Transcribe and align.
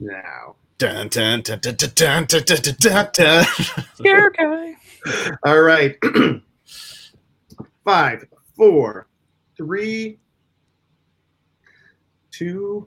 now. 0.00 0.56
Dun, 0.78 1.08
dun, 1.08 1.40
dun, 1.42 1.58
dun, 1.58 1.74
dun, 1.74 1.90
dun, 1.94 2.26
dun, 2.26 2.44
dun, 2.44 2.62
dun, 2.62 2.74
dun, 2.78 3.08
dun. 3.12 3.44
Scare 3.94 4.30
guy. 4.30 4.74
All 5.44 5.60
right. 5.60 5.96
Five, 7.84 8.24
four, 8.56 9.08
three, 9.56 10.18
two. 12.30 12.86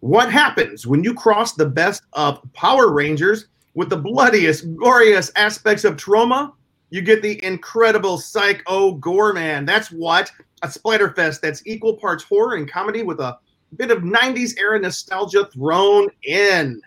What 0.00 0.30
happens 0.30 0.86
when 0.86 1.02
you 1.02 1.14
cross 1.14 1.54
the 1.54 1.66
best 1.66 2.02
of 2.12 2.40
Power 2.52 2.92
Rangers 2.92 3.48
with 3.74 3.90
the 3.90 3.96
bloodiest, 3.96 4.72
goriest 4.76 5.32
aspects 5.34 5.84
of 5.84 5.96
Troma? 5.96 6.52
You 6.90 7.02
get 7.02 7.22
the 7.22 7.44
incredible 7.44 8.18
Psycho 8.18 8.96
Goreman. 8.98 9.66
That's 9.66 9.90
what 9.90 10.30
a 10.62 10.68
Splatterfest 10.68 11.40
that's 11.40 11.66
equal 11.66 11.94
parts 11.94 12.22
horror 12.22 12.54
and 12.54 12.70
comedy 12.70 13.02
with 13.02 13.18
a 13.18 13.38
bit 13.74 13.90
of 13.90 14.02
90s 14.02 14.58
era 14.58 14.78
nostalgia 14.78 15.46
thrown 15.46 16.08
in. 16.22 16.80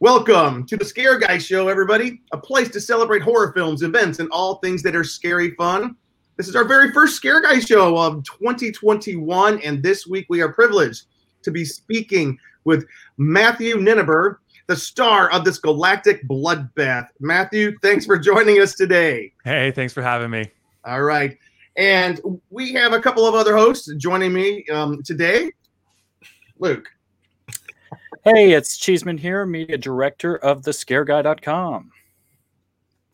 Welcome 0.00 0.64
to 0.66 0.76
the 0.76 0.84
Scare 0.84 1.18
Guy 1.18 1.36
Show, 1.36 1.68
everybody. 1.68 2.22
A 2.32 2.38
place 2.38 2.70
to 2.70 2.80
celebrate 2.80 3.20
horror 3.22 3.52
films, 3.52 3.82
events, 3.82 4.18
and 4.18 4.30
all 4.30 4.56
things 4.56 4.82
that 4.82 4.96
are 4.96 5.04
scary 5.04 5.50
fun. 5.56 5.94
This 6.38 6.48
is 6.48 6.56
our 6.56 6.64
very 6.64 6.90
first 6.92 7.16
Scare 7.16 7.42
Guy 7.42 7.60
Show 7.60 7.98
of 7.98 8.24
2021, 8.24 9.60
and 9.60 9.82
this 9.82 10.06
week 10.06 10.24
we 10.30 10.40
are 10.40 10.52
privileged 10.52 11.04
to 11.42 11.50
be 11.50 11.66
speaking 11.66 12.38
with 12.64 12.86
Matthew 13.18 13.76
Ninaber, 13.76 14.36
the 14.68 14.76
star 14.76 15.30
of 15.32 15.44
this 15.44 15.58
galactic 15.58 16.26
bloodbath. 16.26 17.08
Matthew, 17.20 17.78
thanks 17.82 18.06
for 18.06 18.18
joining 18.18 18.60
us 18.60 18.74
today. 18.74 19.32
Hey, 19.44 19.70
thanks 19.70 19.92
for 19.92 20.00
having 20.00 20.30
me. 20.30 20.50
All 20.84 21.02
right. 21.02 21.36
And 21.76 22.20
we 22.50 22.72
have 22.72 22.92
a 22.92 23.00
couple 23.00 23.26
of 23.26 23.34
other 23.34 23.56
hosts 23.56 23.92
joining 23.96 24.32
me 24.32 24.64
um, 24.72 25.02
today. 25.02 25.50
Luke. 26.58 26.88
Hey, 28.24 28.52
it's 28.52 28.76
Cheeseman 28.76 29.16
here, 29.16 29.46
media 29.46 29.78
director 29.78 30.36
of 30.36 30.62
thescareguy.com. 30.62 31.90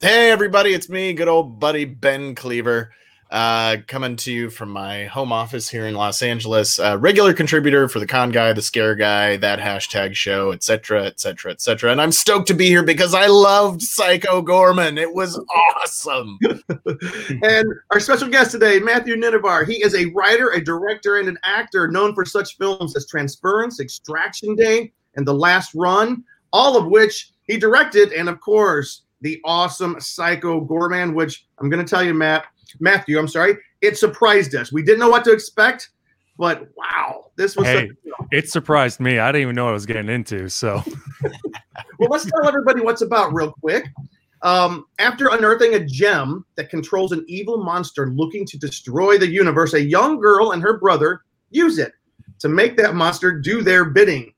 Hey, 0.00 0.30
everybody, 0.30 0.74
it's 0.74 0.88
me, 0.88 1.12
good 1.12 1.28
old 1.28 1.60
buddy 1.60 1.84
Ben 1.84 2.34
Cleaver, 2.34 2.92
uh, 3.30 3.78
coming 3.86 4.16
to 4.16 4.32
you 4.32 4.50
from 4.50 4.70
my 4.70 5.06
home 5.06 5.32
office 5.32 5.68
here 5.68 5.86
in 5.86 5.94
Los 5.94 6.22
Angeles. 6.22 6.78
Uh, 6.78 6.96
regular 6.98 7.32
contributor 7.32 7.88
for 7.88 7.98
the 7.98 8.06
Con 8.06 8.30
Guy, 8.30 8.52
the 8.52 8.62
Scare 8.62 8.94
Guy, 8.94 9.36
that 9.38 9.58
hashtag 9.58 10.14
show, 10.14 10.52
etc., 10.52 11.04
etc., 11.04 11.52
etc. 11.52 11.90
And 11.90 12.00
I'm 12.00 12.12
stoked 12.12 12.46
to 12.48 12.54
be 12.54 12.66
here 12.66 12.84
because 12.84 13.14
I 13.14 13.26
loved 13.26 13.82
Psycho 13.82 14.42
Goreman. 14.42 14.98
It 14.98 15.12
was 15.12 15.38
awesome. 15.82 16.38
and 17.42 17.66
our 17.90 18.00
special 18.00 18.28
guest 18.28 18.52
today, 18.52 18.78
Matthew 18.78 19.16
Ninaber. 19.16 19.66
He 19.66 19.82
is 19.82 19.94
a 19.94 20.06
writer, 20.06 20.50
a 20.50 20.62
director, 20.62 21.16
and 21.16 21.28
an 21.28 21.38
actor 21.42 21.88
known 21.88 22.14
for 22.14 22.24
such 22.24 22.56
films 22.56 22.96
as 22.96 23.06
Transference, 23.08 23.80
Extraction 23.80 24.54
Day, 24.54 24.92
and 25.16 25.26
The 25.26 25.34
Last 25.34 25.74
Run, 25.74 26.22
all 26.52 26.76
of 26.76 26.86
which 26.86 27.32
he 27.42 27.58
directed, 27.58 28.12
and 28.12 28.28
of 28.28 28.40
course, 28.40 29.02
the 29.20 29.40
awesome 29.44 29.98
Psycho 29.98 30.64
Goreman, 30.64 31.14
which 31.14 31.46
I'm 31.58 31.70
going 31.70 31.84
to 31.84 31.88
tell 31.88 32.04
you, 32.04 32.14
Matt, 32.14 32.46
Matthew, 32.80 33.18
I'm 33.18 33.28
sorry, 33.28 33.56
it 33.80 33.98
surprised 33.98 34.54
us. 34.54 34.72
We 34.72 34.82
didn't 34.82 35.00
know 35.00 35.08
what 35.08 35.24
to 35.24 35.32
expect, 35.32 35.90
but 36.38 36.68
wow, 36.76 37.30
this 37.36 37.56
was. 37.56 37.66
Hey, 37.66 37.90
it 38.32 38.48
surprised 38.48 39.00
me. 39.00 39.18
I 39.18 39.32
didn't 39.32 39.42
even 39.42 39.54
know 39.54 39.64
what 39.64 39.70
I 39.70 39.74
was 39.74 39.86
getting 39.86 40.08
into. 40.08 40.48
So, 40.48 40.82
well, 41.98 42.10
let's 42.10 42.24
tell 42.24 42.46
everybody 42.46 42.80
what's 42.80 43.02
about 43.02 43.32
real 43.32 43.52
quick. 43.60 43.86
Um, 44.42 44.86
after 44.98 45.28
unearthing 45.28 45.74
a 45.74 45.84
gem 45.84 46.44
that 46.56 46.70
controls 46.70 47.12
an 47.12 47.24
evil 47.26 47.64
monster 47.64 48.10
looking 48.10 48.44
to 48.46 48.58
destroy 48.58 49.18
the 49.18 49.28
universe, 49.28 49.74
a 49.74 49.82
young 49.82 50.20
girl 50.20 50.52
and 50.52 50.62
her 50.62 50.78
brother 50.78 51.22
use 51.50 51.78
it 51.78 51.92
to 52.40 52.48
make 52.48 52.76
that 52.76 52.94
monster 52.94 53.32
do 53.32 53.62
their 53.62 53.86
bidding. 53.86 54.32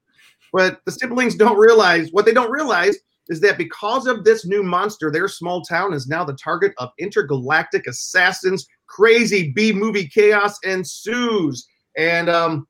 But 0.52 0.80
the 0.84 0.92
siblings 0.92 1.34
don't 1.34 1.58
realize 1.58 2.10
what 2.12 2.24
they 2.24 2.32
don't 2.32 2.50
realize 2.50 2.96
is 3.28 3.40
that 3.40 3.58
because 3.58 4.06
of 4.06 4.24
this 4.24 4.46
new 4.46 4.62
monster, 4.62 5.10
their 5.10 5.28
small 5.28 5.62
town 5.62 5.92
is 5.92 6.06
now 6.06 6.24
the 6.24 6.34
target 6.34 6.72
of 6.78 6.90
intergalactic 6.98 7.86
assassins. 7.86 8.66
Crazy 8.86 9.52
B 9.52 9.72
movie 9.72 10.08
chaos 10.08 10.58
ensues. 10.64 11.66
And 11.96 12.28
um, 12.30 12.66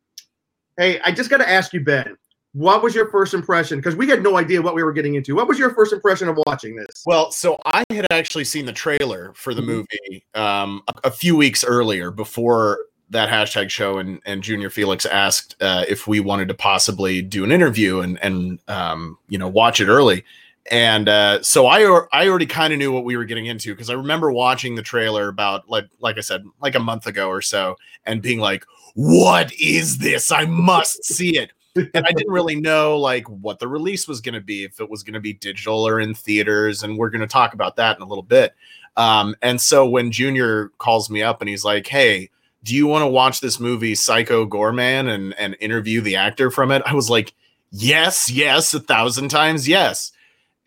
hey, 0.76 1.00
I 1.04 1.12
just 1.12 1.30
got 1.30 1.38
to 1.38 1.48
ask 1.48 1.72
you, 1.72 1.84
Ben, 1.84 2.16
what 2.54 2.82
was 2.82 2.94
your 2.94 3.10
first 3.10 3.34
impression? 3.34 3.78
Because 3.78 3.94
we 3.94 4.08
had 4.08 4.22
no 4.22 4.36
idea 4.36 4.60
what 4.60 4.74
we 4.74 4.82
were 4.82 4.92
getting 4.92 5.14
into. 5.14 5.36
What 5.36 5.46
was 5.46 5.58
your 5.58 5.74
first 5.74 5.92
impression 5.92 6.28
of 6.28 6.38
watching 6.46 6.74
this? 6.74 7.02
Well, 7.06 7.30
so 7.30 7.60
I 7.64 7.84
had 7.90 8.06
actually 8.10 8.44
seen 8.44 8.66
the 8.66 8.72
trailer 8.72 9.32
for 9.34 9.54
the 9.54 9.62
Mhm. 9.62 9.66
movie 9.66 10.24
um, 10.34 10.82
a, 10.88 11.08
a 11.08 11.10
few 11.10 11.36
weeks 11.36 11.62
earlier 11.62 12.10
before 12.10 12.78
that 13.10 13.28
hashtag 13.28 13.70
show, 13.70 13.98
and, 13.98 14.20
and 14.26 14.42
Junior 14.42 14.70
Felix 14.70 15.06
asked 15.06 15.56
uh, 15.62 15.84
if 15.88 16.06
we 16.06 16.20
wanted 16.20 16.48
to 16.48 16.54
possibly 16.54 17.22
do 17.22 17.44
an 17.44 17.52
interview 17.52 18.00
and 18.00 18.18
and 18.22 18.58
um, 18.68 19.16
you 19.28 19.38
know 19.38 19.48
watch 19.48 19.80
it 19.80 19.88
early. 19.88 20.24
And 20.70 21.08
uh, 21.08 21.42
so 21.42 21.66
I 21.66 21.80
I 22.12 22.28
already 22.28 22.46
kind 22.46 22.72
of 22.72 22.78
knew 22.78 22.92
what 22.92 23.04
we 23.04 23.16
were 23.16 23.24
getting 23.24 23.46
into 23.46 23.72
because 23.74 23.90
I 23.90 23.94
remember 23.94 24.30
watching 24.30 24.74
the 24.74 24.82
trailer 24.82 25.28
about 25.28 25.68
like 25.68 25.86
like 26.00 26.18
I 26.18 26.20
said 26.20 26.44
like 26.60 26.74
a 26.74 26.80
month 26.80 27.06
ago 27.06 27.28
or 27.28 27.40
so, 27.40 27.76
and 28.04 28.20
being 28.20 28.38
like, 28.38 28.64
"What 28.94 29.52
is 29.54 29.98
this? 29.98 30.30
I 30.30 30.44
must 30.44 31.04
see 31.14 31.38
it." 31.38 31.52
and 31.94 32.06
I 32.06 32.12
didn't 32.12 32.32
really 32.32 32.56
know 32.56 32.98
like 32.98 33.26
what 33.28 33.58
the 33.58 33.68
release 33.68 34.08
was 34.08 34.20
going 34.20 34.34
to 34.34 34.40
be, 34.40 34.64
if 34.64 34.80
it 34.80 34.90
was 34.90 35.02
going 35.02 35.14
to 35.14 35.20
be 35.20 35.32
digital 35.32 35.86
or 35.86 36.00
in 36.00 36.14
theaters, 36.14 36.82
and 36.82 36.98
we're 36.98 37.10
going 37.10 37.20
to 37.20 37.26
talk 37.26 37.54
about 37.54 37.76
that 37.76 37.96
in 37.96 38.02
a 38.02 38.06
little 38.06 38.22
bit. 38.22 38.54
Um, 38.96 39.36
and 39.42 39.60
so 39.60 39.88
when 39.88 40.10
Junior 40.10 40.70
calls 40.78 41.08
me 41.08 41.22
up 41.22 41.40
and 41.40 41.48
he's 41.48 41.64
like, 41.64 41.86
"Hey, 41.86 42.30
do 42.64 42.74
you 42.74 42.86
want 42.86 43.02
to 43.02 43.08
watch 43.08 43.40
this 43.40 43.60
movie 43.60 43.94
Psycho 43.94 44.46
Goreman 44.46 45.08
and 45.08 45.34
and 45.38 45.56
interview 45.60 46.00
the 46.00 46.16
actor 46.16 46.50
from 46.50 46.70
it?" 46.72 46.82
I 46.84 46.94
was 46.94 47.08
like, 47.08 47.32
"Yes, 47.70 48.30
yes, 48.30 48.74
a 48.74 48.80
thousand 48.80 49.28
times 49.28 49.68
yes." 49.68 50.12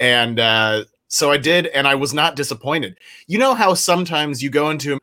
And 0.01 0.39
uh, 0.39 0.83
so 1.07 1.31
I 1.31 1.37
did, 1.37 1.67
and 1.67 1.87
I 1.87 1.95
was 1.95 2.13
not 2.13 2.35
disappointed. 2.35 2.97
You 3.27 3.37
know 3.37 3.53
how 3.53 3.75
sometimes 3.75 4.43
you 4.43 4.49
go 4.49 4.69
into 4.69 4.99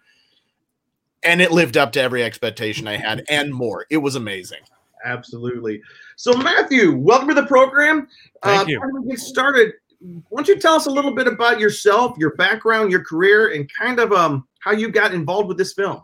and 1.23 1.41
it 1.41 1.51
lived 1.51 1.77
up 1.77 1.93
to 1.93 2.01
every 2.01 2.23
expectation 2.23 2.87
I 2.87 2.97
had 2.97 3.25
and 3.31 3.55
more. 3.55 3.87
It 3.91 3.99
was 3.99 4.15
amazing. 4.17 4.61
Absolutely. 5.05 5.81
So, 6.17 6.33
Matthew, 6.35 6.97
welcome 6.97 7.29
to 7.29 7.35
the 7.35 7.47
program. 7.47 8.09
Thank 8.43 8.63
uh, 8.63 8.65
you. 8.67 8.81
Before 8.81 9.01
we 9.01 9.11
get 9.11 9.21
started, 9.21 9.73
why 10.01 10.43
don't 10.43 10.49
you 10.49 10.59
tell 10.59 10.75
us 10.75 10.87
a 10.87 10.91
little 10.91 11.15
bit 11.15 11.29
about 11.29 11.61
yourself, 11.61 12.19
your 12.19 12.35
background, 12.35 12.91
your 12.91 13.05
career, 13.05 13.55
and 13.55 13.71
kind 13.73 14.01
of 14.01 14.13
um 14.13 14.47
how 14.59 14.73
you 14.73 14.91
got 14.91 15.15
involved 15.15 15.49
with 15.49 15.57
this 15.57 15.73
film? 15.73 16.03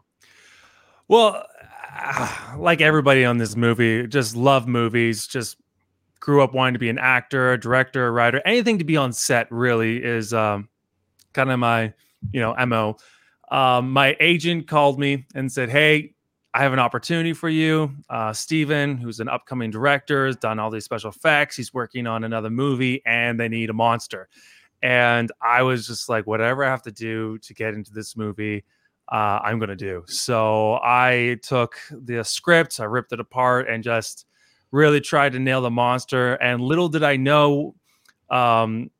well, 1.08 1.46
ah, 1.90 2.54
like 2.58 2.80
everybody 2.80 3.24
on 3.24 3.38
this 3.38 3.56
movie, 3.56 4.06
just 4.06 4.36
love 4.36 4.66
movies. 4.66 5.26
Just 5.26 5.56
grew 6.24 6.42
up 6.42 6.54
wanting 6.54 6.72
to 6.72 6.78
be 6.78 6.88
an 6.88 6.98
actor, 6.98 7.52
a 7.52 7.60
director, 7.60 8.06
a 8.06 8.10
writer, 8.10 8.40
anything 8.46 8.78
to 8.78 8.84
be 8.84 8.96
on 8.96 9.12
set. 9.12 9.46
Really 9.52 10.02
is 10.02 10.32
um, 10.32 10.70
kind 11.34 11.50
of 11.50 11.58
my, 11.58 11.92
you 12.32 12.40
know, 12.40 12.54
mo. 12.66 12.96
Um, 13.50 13.92
my 13.92 14.16
agent 14.20 14.66
called 14.66 14.98
me 14.98 15.26
and 15.34 15.52
said, 15.52 15.68
"Hey, 15.68 16.14
I 16.54 16.62
have 16.62 16.72
an 16.72 16.78
opportunity 16.78 17.34
for 17.34 17.50
you. 17.50 17.94
Uh, 18.08 18.32
Steven, 18.32 18.96
who's 18.96 19.20
an 19.20 19.28
upcoming 19.28 19.70
director, 19.70 20.24
has 20.26 20.36
done 20.36 20.58
all 20.58 20.70
these 20.70 20.86
special 20.86 21.10
effects. 21.10 21.56
He's 21.56 21.74
working 21.74 22.06
on 22.06 22.24
another 22.24 22.48
movie, 22.48 23.02
and 23.04 23.38
they 23.38 23.48
need 23.48 23.68
a 23.68 23.74
monster." 23.74 24.30
And 24.82 25.30
I 25.42 25.62
was 25.62 25.86
just 25.86 26.08
like, 26.08 26.26
"Whatever 26.26 26.64
I 26.64 26.70
have 26.70 26.82
to 26.84 26.92
do 26.92 27.36
to 27.38 27.52
get 27.52 27.74
into 27.74 27.92
this 27.92 28.16
movie." 28.16 28.64
uh, 29.12 29.38
I'm 29.42 29.58
going 29.58 29.68
to 29.68 29.76
do. 29.76 30.02
So 30.06 30.78
I 30.82 31.38
took 31.42 31.76
the 31.90 32.24
script, 32.24 32.80
I 32.80 32.84
ripped 32.84 33.12
it 33.12 33.20
apart, 33.20 33.68
and 33.68 33.84
just 33.84 34.24
really 34.74 35.00
tried 35.00 35.32
to 35.32 35.38
nail 35.38 35.62
the 35.62 35.70
monster. 35.70 36.34
And 36.34 36.60
little 36.60 36.88
did 36.88 37.04
I 37.04 37.16
know, 37.16 37.76
um, 38.28 38.90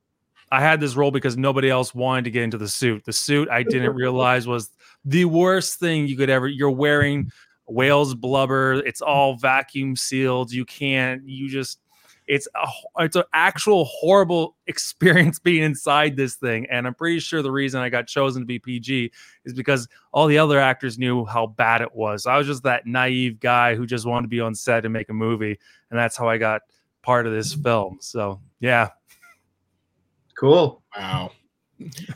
I 0.53 0.61
had 0.61 0.79
this 0.81 0.95
role 0.95 1.11
because 1.11 1.37
nobody 1.37 1.69
else 1.69 1.93
wanted 1.95 2.25
to 2.25 2.31
get 2.31 2.45
into 2.45 2.59
the 2.59 2.69
suit. 2.69 3.05
The 3.05 3.13
suit 3.13 3.49
I 3.51 3.65
didn't 3.65 3.95
realize 3.97 4.47
was 4.47 4.71
the 5.05 5.25
worst 5.25 5.81
thing 5.81 6.07
you 6.07 6.17
could 6.17 6.31
ever. 6.31 6.47
You're 6.47 6.71
wearing 6.71 7.31
whale's 7.67 8.15
blubber. 8.15 8.75
It's 8.87 9.01
all 9.01 9.37
vacuum 9.37 9.97
sealed. 9.97 10.53
You 10.53 10.65
can't. 10.65 11.29
You 11.29 11.51
just. 11.51 11.81
It's 12.27 12.49
a. 12.55 12.67
It's 13.05 13.17
an 13.17 13.25
actual 13.33 13.85
horrible 13.85 14.57
experience 14.67 15.39
being 15.39 15.63
inside 15.63 16.17
this 16.17 16.37
thing. 16.37 16.67
And 16.71 16.87
I'm 16.87 16.95
pretty 16.95 17.21
sure 17.21 17.43
the 17.43 17.51
reason 17.51 17.81
I 17.81 17.89
got 17.89 18.07
chosen 18.07 18.43
to 18.43 18.47
be 18.47 18.59
PG 18.59 19.13
is 19.45 19.53
because 19.53 19.89
all 20.13 20.27
the 20.27 20.39
other 20.39 20.59
actors 20.59 20.99
knew 20.99 21.25
how 21.25 21.47
bad 21.47 21.83
it 21.83 21.95
was. 21.95 22.27
I 22.27 22.39
was 22.39 22.47
just 22.47 22.63
that 22.63 22.87
naive 22.87 23.41
guy 23.41 23.75
who 23.75 23.87
just 23.87 24.07
wanted 24.07 24.23
to 24.23 24.29
be 24.29 24.41
on 24.41 24.55
set 24.55 24.85
and 24.85 24.93
make 24.93 25.11
a 25.11 25.15
movie, 25.15 25.59
and 25.91 25.99
that's 25.99 26.17
how 26.17 26.29
I 26.29 26.39
got 26.39 26.63
part 27.03 27.27
of 27.27 27.33
this 27.33 27.53
film. 27.55 27.99
So 28.01 28.41
yeah, 28.61 28.89
Cool. 30.39 30.83
Wow. 30.97 31.33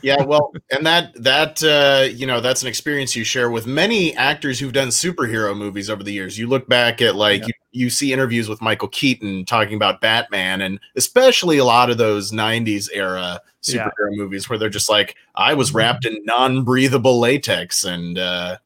Yeah, 0.01 0.23
well, 0.23 0.51
and 0.71 0.85
that 0.85 1.13
that 1.21 1.61
uh, 1.63 2.09
you 2.11 2.25
know 2.25 2.39
that's 2.41 2.61
an 2.61 2.67
experience 2.67 3.15
you 3.15 3.23
share 3.23 3.49
with 3.51 3.67
many 3.67 4.15
actors 4.15 4.59
who've 4.59 4.73
done 4.73 4.87
superhero 4.87 5.55
movies 5.55 5.89
over 5.89 6.01
the 6.03 6.13
years. 6.13 6.39
You 6.39 6.47
look 6.47 6.67
back 6.67 7.01
at 7.01 7.15
like 7.15 7.41
Yeah. 7.41 7.47
you, 7.47 7.53
you 7.71 7.89
see 7.89 8.11
interviews 8.13 8.49
with 8.49 8.61
Michael 8.61 8.87
Keaton 8.87 9.45
talking 9.45 9.75
about 9.75 10.01
Batman, 10.01 10.61
and 10.61 10.79
especially 10.95 11.57
a 11.57 11.65
lot 11.65 11.89
of 11.89 11.97
those 11.97 12.31
'90s 12.31 12.89
era 12.93 13.41
Yeah. 13.65 13.87
superhero 13.87 14.15
movies 14.17 14.49
where 14.49 14.57
they're 14.57 14.69
just 14.69 14.89
like, 14.89 15.15
"I 15.35 15.53
was 15.53 15.73
wrapped 15.73 16.05
in 16.05 16.17
non-breathable 16.25 17.19
latex," 17.19 17.83
and 17.83 18.17
uh, 18.17 18.57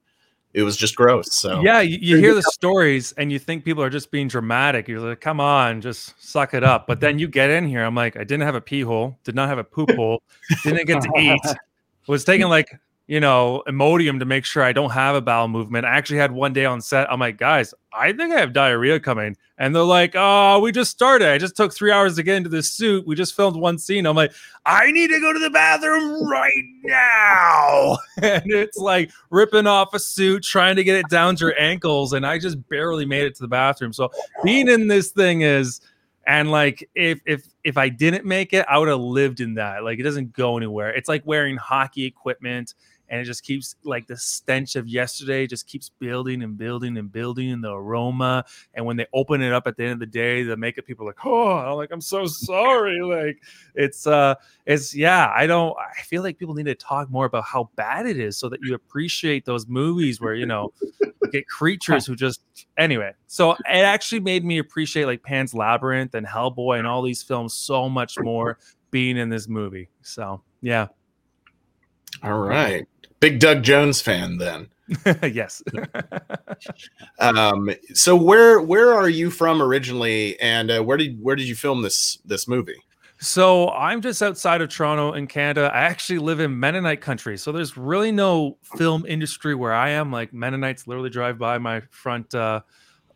it 0.53 0.61
was 0.63 0.77
just 0.77 0.95
gross. 0.95 1.33
So 1.33 1.61
Yeah, 1.61 1.81
you, 1.81 1.97
you 2.00 2.17
hear 2.17 2.35
the 2.35 2.44
stories 2.44 3.11
and 3.13 3.31
you 3.31 3.39
think 3.39 3.65
people 3.65 3.81
are 3.83 3.89
just 3.89 4.11
being 4.11 4.27
dramatic. 4.27 4.88
You're 4.88 5.00
like, 5.00 5.19
come 5.19 5.39
on, 5.39 5.81
just 5.81 6.13
suck 6.23 6.53
it 6.53 6.63
up. 6.63 6.85
But 6.85 6.99
then 6.99 7.17
you 7.17 7.27
get 7.27 7.49
in 7.49 7.67
here. 7.67 7.83
I'm 7.83 7.95
like, 7.95 8.15
I 8.15 8.23
didn't 8.23 8.41
have 8.44 8.53
a 8.53 8.61
pee 8.61 8.81
hole, 8.81 9.17
did 9.23 9.33
not 9.33 9.49
have 9.49 9.57
a 9.57 9.63
poop 9.63 9.89
hole, 9.89 10.21
didn't 10.63 10.85
get 10.85 11.01
to 11.01 11.09
eat, 11.19 11.41
was 12.07 12.23
taking 12.23 12.49
like 12.49 12.69
you 13.07 13.19
know, 13.19 13.63
Imodium 13.67 14.19
to 14.19 14.25
make 14.25 14.45
sure 14.45 14.63
I 14.63 14.71
don't 14.71 14.91
have 14.91 15.15
a 15.15 15.21
bowel 15.21 15.50
movement. 15.50 15.85
I 15.85 15.89
actually 15.89 16.19
had 16.19 16.31
one 16.31 16.53
day 16.53 16.63
on 16.63 16.79
set. 16.79 17.11
I'm 17.11 17.19
like, 17.19 17.38
guys, 17.38 17.73
I 17.91 18.13
think 18.13 18.33
I 18.33 18.39
have 18.39 18.53
diarrhea 18.53 19.00
coming. 19.00 19.35
And 19.57 19.75
they're 19.75 19.83
like, 19.83 20.13
oh, 20.15 20.59
we 20.59 20.71
just 20.71 20.91
started. 20.91 21.27
I 21.27 21.38
just 21.38 21.57
took 21.57 21.73
three 21.73 21.91
hours 21.91 22.15
to 22.15 22.23
get 22.23 22.38
into 22.38 22.50
this 22.50 22.71
suit. 22.71 23.05
We 23.05 23.15
just 23.15 23.35
filmed 23.35 23.57
one 23.57 23.77
scene. 23.77 24.05
I'm 24.05 24.15
like, 24.15 24.31
I 24.65 24.89
need 24.91 25.09
to 25.09 25.19
go 25.19 25.33
to 25.33 25.39
the 25.39 25.50
bathroom 25.50 26.27
right 26.27 26.63
now. 26.83 27.97
And 28.23 28.44
it's 28.51 28.77
like 28.77 29.11
ripping 29.31 29.67
off 29.67 29.94
a 29.94 29.99
suit, 29.99 30.44
trying 30.44 30.77
to 30.77 30.83
get 30.83 30.95
it 30.95 31.09
down 31.09 31.35
to 31.35 31.45
your 31.45 31.59
ankles. 31.59 32.13
And 32.13 32.25
I 32.25 32.39
just 32.39 32.67
barely 32.69 33.06
made 33.06 33.25
it 33.25 33.35
to 33.35 33.41
the 33.41 33.49
bathroom. 33.49 33.91
So 33.91 34.11
being 34.44 34.69
in 34.69 34.88
this 34.88 35.09
thing 35.09 35.41
is 35.41 35.81
and 36.25 36.51
like 36.51 36.89
if 36.95 37.19
if 37.25 37.45
if 37.63 37.77
I 37.77 37.89
didn't 37.89 38.25
make 38.25 38.53
it, 38.53 38.65
I 38.69 38.77
would 38.77 38.88
have 38.88 38.99
lived 38.99 39.41
in 39.41 39.56
that. 39.56 39.83
Like 39.83 39.99
it 39.99 40.03
doesn't 40.03 40.33
go 40.33 40.57
anywhere. 40.57 40.94
It's 40.94 41.09
like 41.09 41.25
wearing 41.25 41.57
hockey 41.57 42.06
equipment 42.06 42.73
and 43.09 43.21
it 43.21 43.25
just 43.25 43.44
keeps 43.44 43.75
like 43.83 44.07
the 44.07 44.17
stench 44.17 44.75
of 44.75 44.88
yesterday 44.88 45.45
just 45.45 45.67
keeps 45.67 45.89
building 45.89 46.41
and 46.41 46.57
building 46.57 46.97
and 46.97 47.11
building 47.11 47.51
and 47.51 47.63
the 47.63 47.71
aroma. 47.71 48.45
And 48.73 48.85
when 48.85 48.97
they 48.97 49.05
open 49.13 49.41
it 49.41 49.53
up 49.53 49.67
at 49.67 49.77
the 49.77 49.83
end 49.83 49.94
of 49.94 50.00
the 50.00 50.05
day 50.05 50.44
the 50.44 50.57
makeup 50.57 50.85
people 50.85 51.05
are 51.05 51.09
like 51.09 51.25
oh 51.25 51.51
I'm 51.51 51.75
like 51.75 51.91
i'm 51.91 52.01
so 52.01 52.25
sorry. 52.25 53.01
Like 53.01 53.41
it's 53.75 54.07
uh 54.07 54.35
it's 54.65 54.95
yeah 54.95 55.31
i 55.35 55.45
don't 55.45 55.75
i 55.77 56.01
feel 56.03 56.23
like 56.23 56.38
people 56.38 56.53
need 56.53 56.65
to 56.65 56.75
talk 56.75 57.09
more 57.09 57.25
about 57.25 57.44
how 57.44 57.69
bad 57.75 58.05
it 58.05 58.17
is 58.17 58.38
so 58.38 58.50
that 58.50 58.59
you 58.63 58.75
appreciate 58.75 59.45
those 59.45 59.67
movies 59.67 60.21
where 60.21 60.35
you 60.35 60.45
know 60.45 60.71
get 61.31 61.47
creatures 61.47 62.06
who 62.06 62.15
just 62.15 62.41
anyway. 62.77 63.11
So 63.27 63.53
it 63.53 63.59
actually 63.65 64.21
made 64.21 64.45
me 64.45 64.59
appreciate 64.59 65.06
like 65.06 65.23
pan's 65.23 65.53
labyrinth 65.53 66.15
and 66.15 66.25
hellboy 66.25 66.77
and 66.77 66.88
all 66.88 67.01
these 67.01 67.23
films 67.23 67.53
so 67.53 67.89
much 67.89 68.17
more 68.19 68.59
being 68.91 69.17
in 69.17 69.29
this 69.29 69.47
movie. 69.47 69.89
So 70.01 70.41
yeah. 70.61 70.88
All 72.21 72.39
right 72.39 72.85
big 73.23 73.39
Doug 73.39 73.63
Jones 73.63 74.01
fan 74.01 74.37
then. 74.37 74.67
yes. 75.23 75.63
um, 77.19 77.69
so 77.93 78.17
where 78.17 78.59
where 78.59 78.93
are 78.93 79.07
you 79.07 79.31
from 79.31 79.61
originally, 79.61 80.37
and 80.41 80.69
uh, 80.69 80.81
where 80.81 80.97
did 80.97 81.23
where 81.23 81.37
did 81.37 81.47
you 81.47 81.55
film 81.55 81.83
this 81.83 82.17
this 82.25 82.49
movie? 82.49 82.75
So 83.19 83.69
I'm 83.69 84.01
just 84.01 84.21
outside 84.21 84.59
of 84.61 84.67
Toronto 84.67 85.13
in 85.13 85.27
Canada. 85.27 85.71
I 85.73 85.83
actually 85.83 86.19
live 86.19 86.41
in 86.41 86.59
Mennonite 86.59 86.99
country, 86.99 87.37
so 87.37 87.53
there's 87.53 87.77
really 87.77 88.11
no 88.11 88.57
film 88.77 89.05
industry 89.05 89.55
where 89.55 89.73
I 89.73 89.91
am. 89.91 90.11
Like 90.11 90.33
Mennonites 90.33 90.85
literally 90.85 91.09
drive 91.09 91.37
by 91.37 91.57
my 91.59 91.79
front 91.91 92.35
uh, 92.35 92.59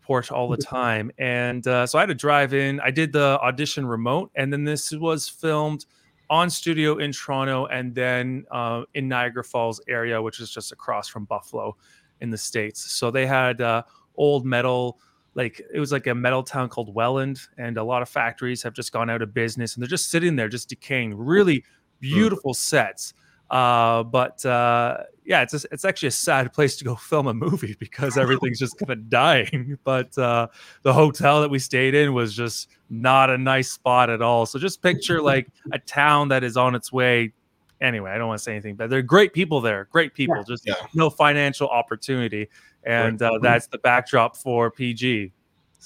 porch 0.02 0.32
all 0.32 0.48
the 0.48 0.56
time, 0.56 1.12
and 1.18 1.68
uh, 1.68 1.86
so 1.86 2.00
I 2.00 2.04
had 2.04 2.08
to 2.08 2.16
drive 2.16 2.54
in. 2.54 2.80
I 2.80 2.92
did 2.92 3.12
the 3.12 3.38
audition 3.42 3.86
remote, 3.86 4.32
and 4.36 4.54
then 4.54 4.64
this 4.64 4.94
was 4.94 5.28
filmed 5.28 5.86
on 6.30 6.50
studio 6.50 6.98
in 6.98 7.12
Toronto 7.12 7.66
and 7.68 7.96
then 7.96 8.46
uh, 8.52 8.84
in 8.94 9.08
Niagara 9.08 9.44
Falls 9.44 9.82
area, 9.88 10.22
which 10.22 10.40
is 10.40 10.50
just 10.52 10.72
across 10.72 11.08
from 11.08 11.26
Buffalo 11.26 11.76
in 12.22 12.30
the 12.30 12.38
States. 12.38 12.92
So 12.92 13.12
they 13.12 13.26
had 13.26 13.62
uh, 13.62 13.84
old 14.16 14.46
metal, 14.46 15.00
like 15.36 15.62
it 15.74 15.80
was 15.80 15.92
like 15.92 16.08
a 16.08 16.16
metal 16.16 16.44
town 16.44 16.70
called 16.70 16.94
Welland, 16.94 17.40
and 17.58 17.78
a 17.78 17.84
lot 17.84 18.02
of 18.02 18.10
factories 18.10 18.64
have 18.64 18.74
just 18.74 18.92
gone 18.92 19.10
out 19.10 19.22
of 19.22 19.34
business 19.34 19.76
and 19.76 19.82
they're 19.82 19.88
just 19.90 20.10
sitting 20.10 20.36
there, 20.36 20.50
just 20.50 20.70
decaying. 20.70 21.16
Really 21.16 21.64
beautiful 22.00 22.54
sets. 22.54 23.14
Uh, 23.50 24.04
but 24.04 24.46
uh, 24.46 24.98
yeah, 25.26 25.42
it's 25.42 25.54
a, 25.54 25.68
it's 25.72 25.86
actually 25.86 26.10
a 26.10 26.12
sad 26.12 26.52
place 26.54 26.76
to 26.78 26.84
go 26.86 26.96
film 27.10 27.28
a 27.28 27.34
movie 27.34 27.76
because 27.80 28.18
everything's 28.24 28.60
just 28.60 28.78
kind 28.78 28.92
of 28.92 29.10
dying. 29.10 29.78
But 29.84 30.18
uh, 30.18 30.48
the 30.84 30.94
hotel 30.94 31.42
that 31.42 31.50
we 31.50 31.60
stayed 31.60 31.96
in 31.96 32.14
was 32.14 32.34
just 32.36 32.70
not 32.90 33.30
a 33.30 33.38
nice 33.38 33.72
spot 33.72 34.10
at 34.10 34.22
all. 34.22 34.46
So 34.46 34.60
just 34.60 34.82
picture 34.82 35.22
like 35.22 35.48
a 35.72 35.80
town 35.80 36.28
that 36.30 36.44
is 36.44 36.58
on 36.58 36.76
its 36.76 36.92
way. 36.92 37.34
Anyway, 37.80 38.10
I 38.10 38.18
don't 38.18 38.28
want 38.28 38.40
to 38.40 38.44
say 38.44 38.54
anything, 38.54 38.76
but 38.76 38.90
they're 38.90 39.04
great 39.04 39.34
people 39.34 39.62
there, 39.62 39.88
great 39.92 40.14
people, 40.14 40.36
Yeah. 40.38 40.44
just 40.48 40.66
Yeah. 40.66 40.74
no 40.96 41.10
financial 41.12 41.68
opportunity, 41.70 42.50
and 42.84 43.22
uh, 43.22 43.38
that's 43.42 43.68
the 43.68 43.78
backdrop 43.78 44.36
for 44.36 44.72
PG. 44.72 45.32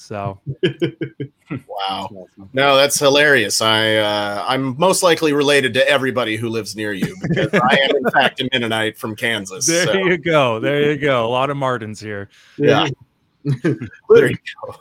So 0.01 0.41
Wow, 1.67 2.27
no, 2.53 2.75
that's 2.75 2.97
hilarious. 2.97 3.61
I 3.61 3.97
uh, 3.97 4.43
I'm 4.47 4.77
most 4.77 5.03
likely 5.03 5.33
related 5.33 5.73
to 5.75 5.87
everybody 5.87 6.37
who 6.37 6.49
lives 6.49 6.75
near 6.75 6.93
you 6.93 7.15
because 7.21 7.53
I 7.53 7.77
am 7.81 7.95
in 7.95 8.09
fact 8.11 8.39
a 8.41 8.49
Mennonite 8.51 8.97
from 8.97 9.15
Kansas. 9.15 9.67
there 9.67 9.85
so, 9.85 9.93
you 9.93 10.17
go, 10.17 10.59
there 10.59 10.91
you 10.91 10.97
go. 10.97 11.25
A 11.25 11.29
lot 11.29 11.49
of 11.49 11.57
Martins 11.57 11.99
here. 11.99 12.29
yeah, 12.57 12.87
there 13.43 14.31
you 14.31 14.37
go. 14.65 14.75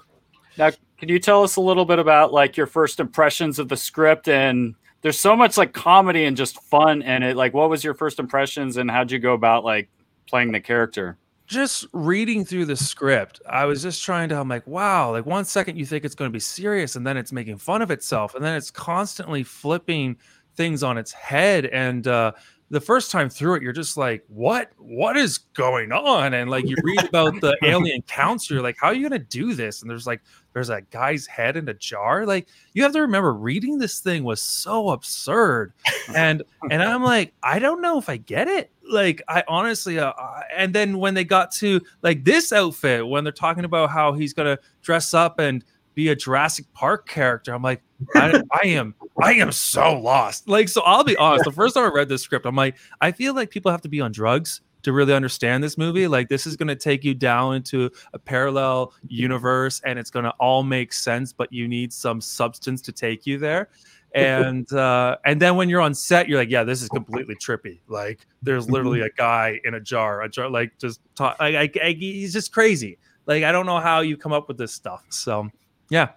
Now, 0.56 0.70
can 0.96 1.08
you 1.08 1.18
tell 1.18 1.42
us 1.42 1.56
a 1.56 1.60
little 1.60 1.84
bit 1.84 1.98
about 1.98 2.32
like 2.32 2.56
your 2.56 2.66
first 2.66 3.00
impressions 3.00 3.58
of 3.58 3.68
the 3.68 3.76
script? 3.76 4.28
And 4.28 4.74
there's 5.02 5.18
so 5.18 5.34
much 5.36 5.56
like 5.56 5.72
comedy 5.72 6.24
and 6.24 6.36
just 6.36 6.62
fun 6.62 7.02
in 7.02 7.22
it. 7.22 7.36
Like, 7.36 7.52
what 7.52 7.68
was 7.68 7.82
your 7.84 7.94
first 7.94 8.18
impressions 8.18 8.76
and 8.76 8.90
how'd 8.90 9.10
you 9.10 9.18
go 9.18 9.34
about 9.34 9.64
like 9.64 9.88
playing 10.28 10.52
the 10.52 10.60
character? 10.60 11.18
Just 11.50 11.84
reading 11.92 12.44
through 12.44 12.64
the 12.64 12.76
script, 12.76 13.40
I 13.48 13.64
was 13.64 13.82
just 13.82 14.04
trying 14.04 14.28
to, 14.28 14.36
I'm 14.36 14.48
like, 14.48 14.64
wow, 14.68 15.10
like 15.10 15.26
one 15.26 15.44
second 15.44 15.76
you 15.76 15.84
think 15.84 16.04
it's 16.04 16.14
going 16.14 16.28
to 16.28 16.32
be 16.32 16.38
serious 16.38 16.94
and 16.94 17.04
then 17.04 17.16
it's 17.16 17.32
making 17.32 17.58
fun 17.58 17.82
of 17.82 17.90
itself 17.90 18.36
and 18.36 18.44
then 18.44 18.54
it's 18.54 18.70
constantly 18.70 19.42
flipping 19.42 20.16
things 20.54 20.84
on 20.84 20.96
its 20.96 21.10
head. 21.10 21.66
And 21.66 22.06
uh, 22.06 22.32
the 22.70 22.80
first 22.80 23.10
time 23.10 23.28
through 23.28 23.56
it, 23.56 23.62
you're 23.64 23.72
just 23.72 23.96
like, 23.96 24.22
what, 24.28 24.70
what 24.78 25.16
is 25.16 25.38
going 25.38 25.90
on? 25.90 26.34
And 26.34 26.48
like 26.48 26.68
you 26.68 26.76
read 26.84 27.02
about 27.02 27.40
the 27.40 27.58
alien 27.64 28.02
council, 28.02 28.54
you're 28.54 28.62
like, 28.62 28.76
how 28.78 28.86
are 28.86 28.94
you 28.94 29.08
going 29.08 29.20
to 29.20 29.26
do 29.26 29.54
this? 29.54 29.82
And 29.82 29.90
there's 29.90 30.06
like, 30.06 30.22
there's 30.52 30.70
a 30.70 30.80
guy's 30.82 31.26
head 31.26 31.56
in 31.56 31.68
a 31.68 31.74
jar. 31.74 32.26
Like 32.26 32.48
you 32.72 32.82
have 32.82 32.92
to 32.92 33.00
remember 33.00 33.32
reading 33.32 33.78
this 33.78 34.00
thing 34.00 34.24
was 34.24 34.42
so 34.42 34.90
absurd. 34.90 35.72
And, 36.14 36.42
and 36.70 36.82
I'm 36.82 37.02
like, 37.04 37.32
I 37.42 37.58
don't 37.58 37.80
know 37.80 37.98
if 37.98 38.08
I 38.08 38.16
get 38.16 38.48
it. 38.48 38.70
Like 38.88 39.22
I 39.28 39.44
honestly, 39.46 39.98
uh, 39.98 40.12
and 40.54 40.74
then 40.74 40.98
when 40.98 41.14
they 41.14 41.24
got 41.24 41.52
to 41.52 41.80
like 42.02 42.24
this 42.24 42.52
outfit, 42.52 43.06
when 43.06 43.24
they're 43.24 43.32
talking 43.32 43.64
about 43.64 43.90
how 43.90 44.12
he's 44.12 44.32
gonna 44.32 44.58
dress 44.82 45.14
up 45.14 45.38
and 45.38 45.64
be 45.94 46.08
a 46.08 46.16
Jurassic 46.16 46.66
Park 46.72 47.08
character, 47.08 47.54
I'm 47.54 47.62
like, 47.62 47.82
I, 48.16 48.42
I 48.50 48.66
am, 48.66 48.94
I 49.22 49.34
am 49.34 49.52
so 49.52 49.98
lost. 49.98 50.48
Like, 50.48 50.68
so 50.68 50.82
I'll 50.82 51.04
be 51.04 51.16
honest. 51.16 51.44
The 51.44 51.52
first 51.52 51.74
time 51.74 51.84
I 51.84 51.94
read 51.94 52.08
this 52.08 52.22
script, 52.22 52.46
I'm 52.46 52.56
like, 52.56 52.76
I 53.00 53.12
feel 53.12 53.34
like 53.34 53.50
people 53.50 53.70
have 53.70 53.82
to 53.82 53.88
be 53.88 54.00
on 54.00 54.10
drugs 54.10 54.60
to 54.82 54.92
really 54.92 55.14
understand 55.14 55.62
this 55.62 55.76
movie. 55.78 56.08
Like, 56.08 56.28
this 56.28 56.46
is 56.46 56.56
gonna 56.56 56.76
take 56.76 57.04
you 57.04 57.14
down 57.14 57.54
into 57.54 57.90
a 58.12 58.18
parallel 58.18 58.92
universe, 59.08 59.80
and 59.84 59.98
it's 59.98 60.10
gonna 60.10 60.32
all 60.40 60.62
make 60.62 60.92
sense, 60.92 61.32
but 61.32 61.52
you 61.52 61.68
need 61.68 61.92
some 61.92 62.20
substance 62.20 62.80
to 62.82 62.92
take 62.92 63.26
you 63.26 63.38
there. 63.38 63.68
And 64.12 64.72
uh 64.72 65.18
and 65.24 65.40
then 65.40 65.54
when 65.54 65.68
you're 65.68 65.80
on 65.80 65.94
set 65.94 66.28
you're 66.28 66.36
like 66.36 66.50
yeah 66.50 66.64
this 66.64 66.82
is 66.82 66.88
completely 66.88 67.36
trippy. 67.36 67.78
Like 67.86 68.26
there's 68.42 68.68
literally 68.68 69.02
a 69.02 69.10
guy 69.10 69.60
in 69.64 69.74
a 69.74 69.80
jar 69.80 70.22
a 70.22 70.28
jar 70.28 70.50
like 70.50 70.76
just 70.78 71.00
talk 71.14 71.38
like 71.38 71.76
I, 71.76 71.86
I, 71.86 71.92
he's 71.92 72.32
just 72.32 72.52
crazy. 72.52 72.98
Like 73.26 73.44
i 73.44 73.52
don't 73.52 73.66
know 73.66 73.78
how 73.78 74.00
you 74.00 74.16
come 74.16 74.32
up 74.32 74.48
with 74.48 74.58
this 74.58 74.74
stuff. 74.74 75.04
So 75.10 75.48
yeah 75.90 76.08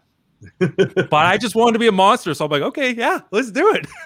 but 0.60 1.14
i 1.14 1.38
just 1.38 1.56
wanted 1.56 1.74
to 1.74 1.80
be 1.80 1.88
a 1.88 1.92
monster 1.92 2.34
so 2.34 2.46
i'm 2.46 2.52
like 2.52 2.62
okay 2.62 2.94
yeah 2.94 3.20
let's 3.32 3.52
do 3.52 3.72
it 3.74 3.86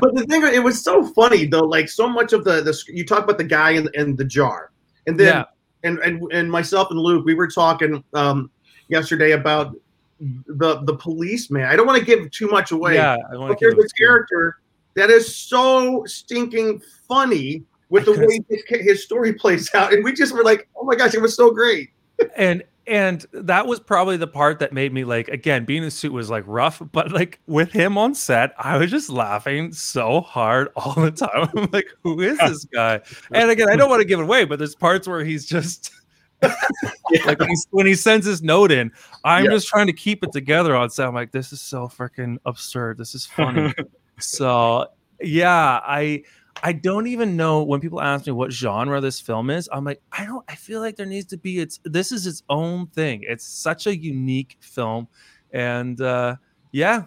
but 0.00 0.14
the 0.14 0.24
thing, 0.28 0.42
it 0.42 0.62
was 0.62 0.82
so 0.82 1.04
funny 1.14 1.46
though. 1.46 1.64
Like 1.64 1.88
so 1.88 2.08
much 2.08 2.32
of 2.32 2.44
the 2.44 2.60
the 2.62 2.78
you 2.88 3.04
talk 3.04 3.24
about 3.24 3.38
the 3.38 3.44
guy 3.44 3.70
in, 3.70 3.88
in 3.94 4.16
the 4.16 4.24
jar, 4.24 4.70
and 5.06 5.18
then 5.18 5.26
Yeah. 5.28 5.44
and 5.84 5.98
and 6.00 6.22
and 6.32 6.50
myself 6.50 6.90
and 6.90 7.00
Luke, 7.00 7.24
we 7.24 7.34
were 7.34 7.48
talking 7.48 8.04
um 8.12 8.50
yesterday 8.88 9.32
about 9.32 9.74
the 10.20 10.82
the 10.84 10.96
policeman. 10.96 11.64
I 11.64 11.76
don't 11.76 11.86
want 11.86 11.98
to 11.98 12.04
give 12.04 12.30
too 12.30 12.48
much 12.48 12.72
away. 12.72 12.94
yeah 12.94 13.16
but 13.32 13.58
there's 13.58 13.74
a 13.74 13.88
character 13.98 14.58
that 14.94 15.10
is 15.10 15.34
so 15.34 16.04
stinking 16.06 16.80
funny 17.08 17.62
with 17.88 18.04
the 18.04 18.12
way 18.12 18.40
his, 18.48 18.62
his 18.68 19.04
story 19.04 19.32
plays 19.32 19.72
out, 19.74 19.92
and 19.92 20.04
we 20.04 20.12
just 20.12 20.34
were 20.34 20.44
like, 20.44 20.68
"Oh 20.76 20.84
my 20.84 20.94
gosh, 20.96 21.14
it 21.14 21.22
was 21.22 21.36
so 21.36 21.50
great!" 21.50 21.90
and 22.36 22.62
and 22.86 23.26
that 23.32 23.66
was 23.66 23.80
probably 23.80 24.16
the 24.16 24.26
part 24.26 24.58
that 24.60 24.72
made 24.72 24.92
me 24.92 25.04
like 25.04 25.28
again 25.28 25.64
being 25.64 25.78
in 25.78 25.84
the 25.86 25.90
suit 25.90 26.12
was 26.12 26.30
like 26.30 26.44
rough 26.46 26.80
but 26.92 27.10
like 27.10 27.40
with 27.46 27.72
him 27.72 27.98
on 27.98 28.14
set 28.14 28.52
i 28.58 28.76
was 28.76 28.90
just 28.90 29.10
laughing 29.10 29.72
so 29.72 30.20
hard 30.20 30.68
all 30.76 30.94
the 30.94 31.10
time. 31.10 31.48
I'm 31.56 31.68
like 31.72 31.88
who 32.02 32.20
is 32.20 32.38
this 32.38 32.64
guy? 32.66 33.00
And 33.32 33.50
again 33.50 33.68
i 33.68 33.76
don't 33.76 33.90
want 33.90 34.00
to 34.00 34.06
give 34.06 34.20
it 34.20 34.24
away 34.24 34.44
but 34.44 34.58
there's 34.58 34.74
parts 34.76 35.08
where 35.08 35.24
he's 35.24 35.46
just 35.46 35.90
like 36.42 37.38
when, 37.38 37.48
he's, 37.48 37.66
when 37.70 37.86
he 37.86 37.94
sends 37.94 38.26
his 38.26 38.42
note 38.42 38.70
in 38.70 38.92
i'm 39.24 39.44
Yeah. 39.44 39.50
just 39.52 39.68
trying 39.68 39.86
to 39.86 39.92
keep 39.92 40.22
it 40.22 40.32
together 40.32 40.76
on 40.76 40.90
set. 40.90 41.08
I'm 41.08 41.14
like 41.14 41.32
this 41.32 41.52
is 41.52 41.60
so 41.60 41.88
freaking 41.88 42.38
absurd. 42.44 42.98
This 42.98 43.14
is 43.14 43.26
funny. 43.26 43.72
So 44.18 44.86
yeah 45.20 45.80
i 45.84 46.22
i 46.62 46.72
don't 46.72 47.06
even 47.06 47.36
know 47.36 47.62
when 47.62 47.80
people 47.80 48.00
ask 48.00 48.26
me 48.26 48.32
what 48.32 48.50
genre 48.52 49.00
this 49.00 49.20
film 49.20 49.50
is 49.50 49.68
i'm 49.72 49.84
like 49.84 50.00
i 50.12 50.24
don't 50.24 50.44
i 50.48 50.54
feel 50.54 50.80
like 50.80 50.96
there 50.96 51.06
needs 51.06 51.26
to 51.26 51.36
be 51.36 51.58
its 51.58 51.80
this 51.84 52.12
is 52.12 52.26
its 52.26 52.42
own 52.48 52.86
thing 52.88 53.22
it's 53.26 53.44
such 53.46 53.86
a 53.86 53.96
unique 53.96 54.56
film 54.60 55.06
and 55.52 56.00
uh 56.00 56.34
yeah 56.72 57.04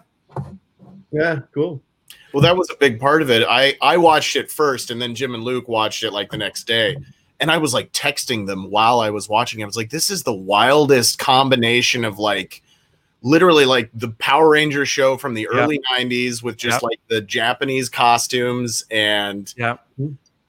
Yeah, 1.12 1.40
cool. 1.52 1.82
Well, 2.32 2.42
that 2.42 2.56
was 2.56 2.70
a 2.70 2.76
big 2.76 3.00
part 3.00 3.22
of 3.22 3.30
it. 3.30 3.44
I 3.48 3.76
I 3.82 3.96
watched 3.96 4.36
it 4.36 4.50
first, 4.50 4.90
and 4.90 5.00
then 5.02 5.14
Jim 5.14 5.34
and 5.34 5.42
Luke 5.42 5.68
watched 5.68 6.02
it 6.02 6.12
like 6.12 6.30
the 6.30 6.36
next 6.36 6.64
day, 6.64 6.96
and 7.40 7.50
I 7.50 7.58
was 7.58 7.74
like 7.74 7.92
texting 7.92 8.46
them 8.46 8.70
while 8.70 9.00
I 9.00 9.10
was 9.10 9.28
watching. 9.28 9.62
I 9.62 9.66
was 9.66 9.76
like, 9.76 9.90
this 9.90 10.10
is 10.10 10.22
the 10.22 10.34
wildest 10.34 11.18
combination 11.18 12.04
of 12.04 12.18
like 12.18 12.62
literally 13.22 13.64
like 13.66 13.90
the 13.94 14.08
Power 14.12 14.48
Ranger 14.50 14.86
show 14.86 15.16
from 15.16 15.34
the 15.34 15.46
early 15.48 15.80
90s 15.92 16.42
with 16.42 16.56
just 16.56 16.76
Yep. 16.76 16.82
like 16.82 17.00
the 17.08 17.20
Japanese 17.20 17.88
costumes 17.88 18.84
and 18.90 19.52
Yeah. 19.56 19.76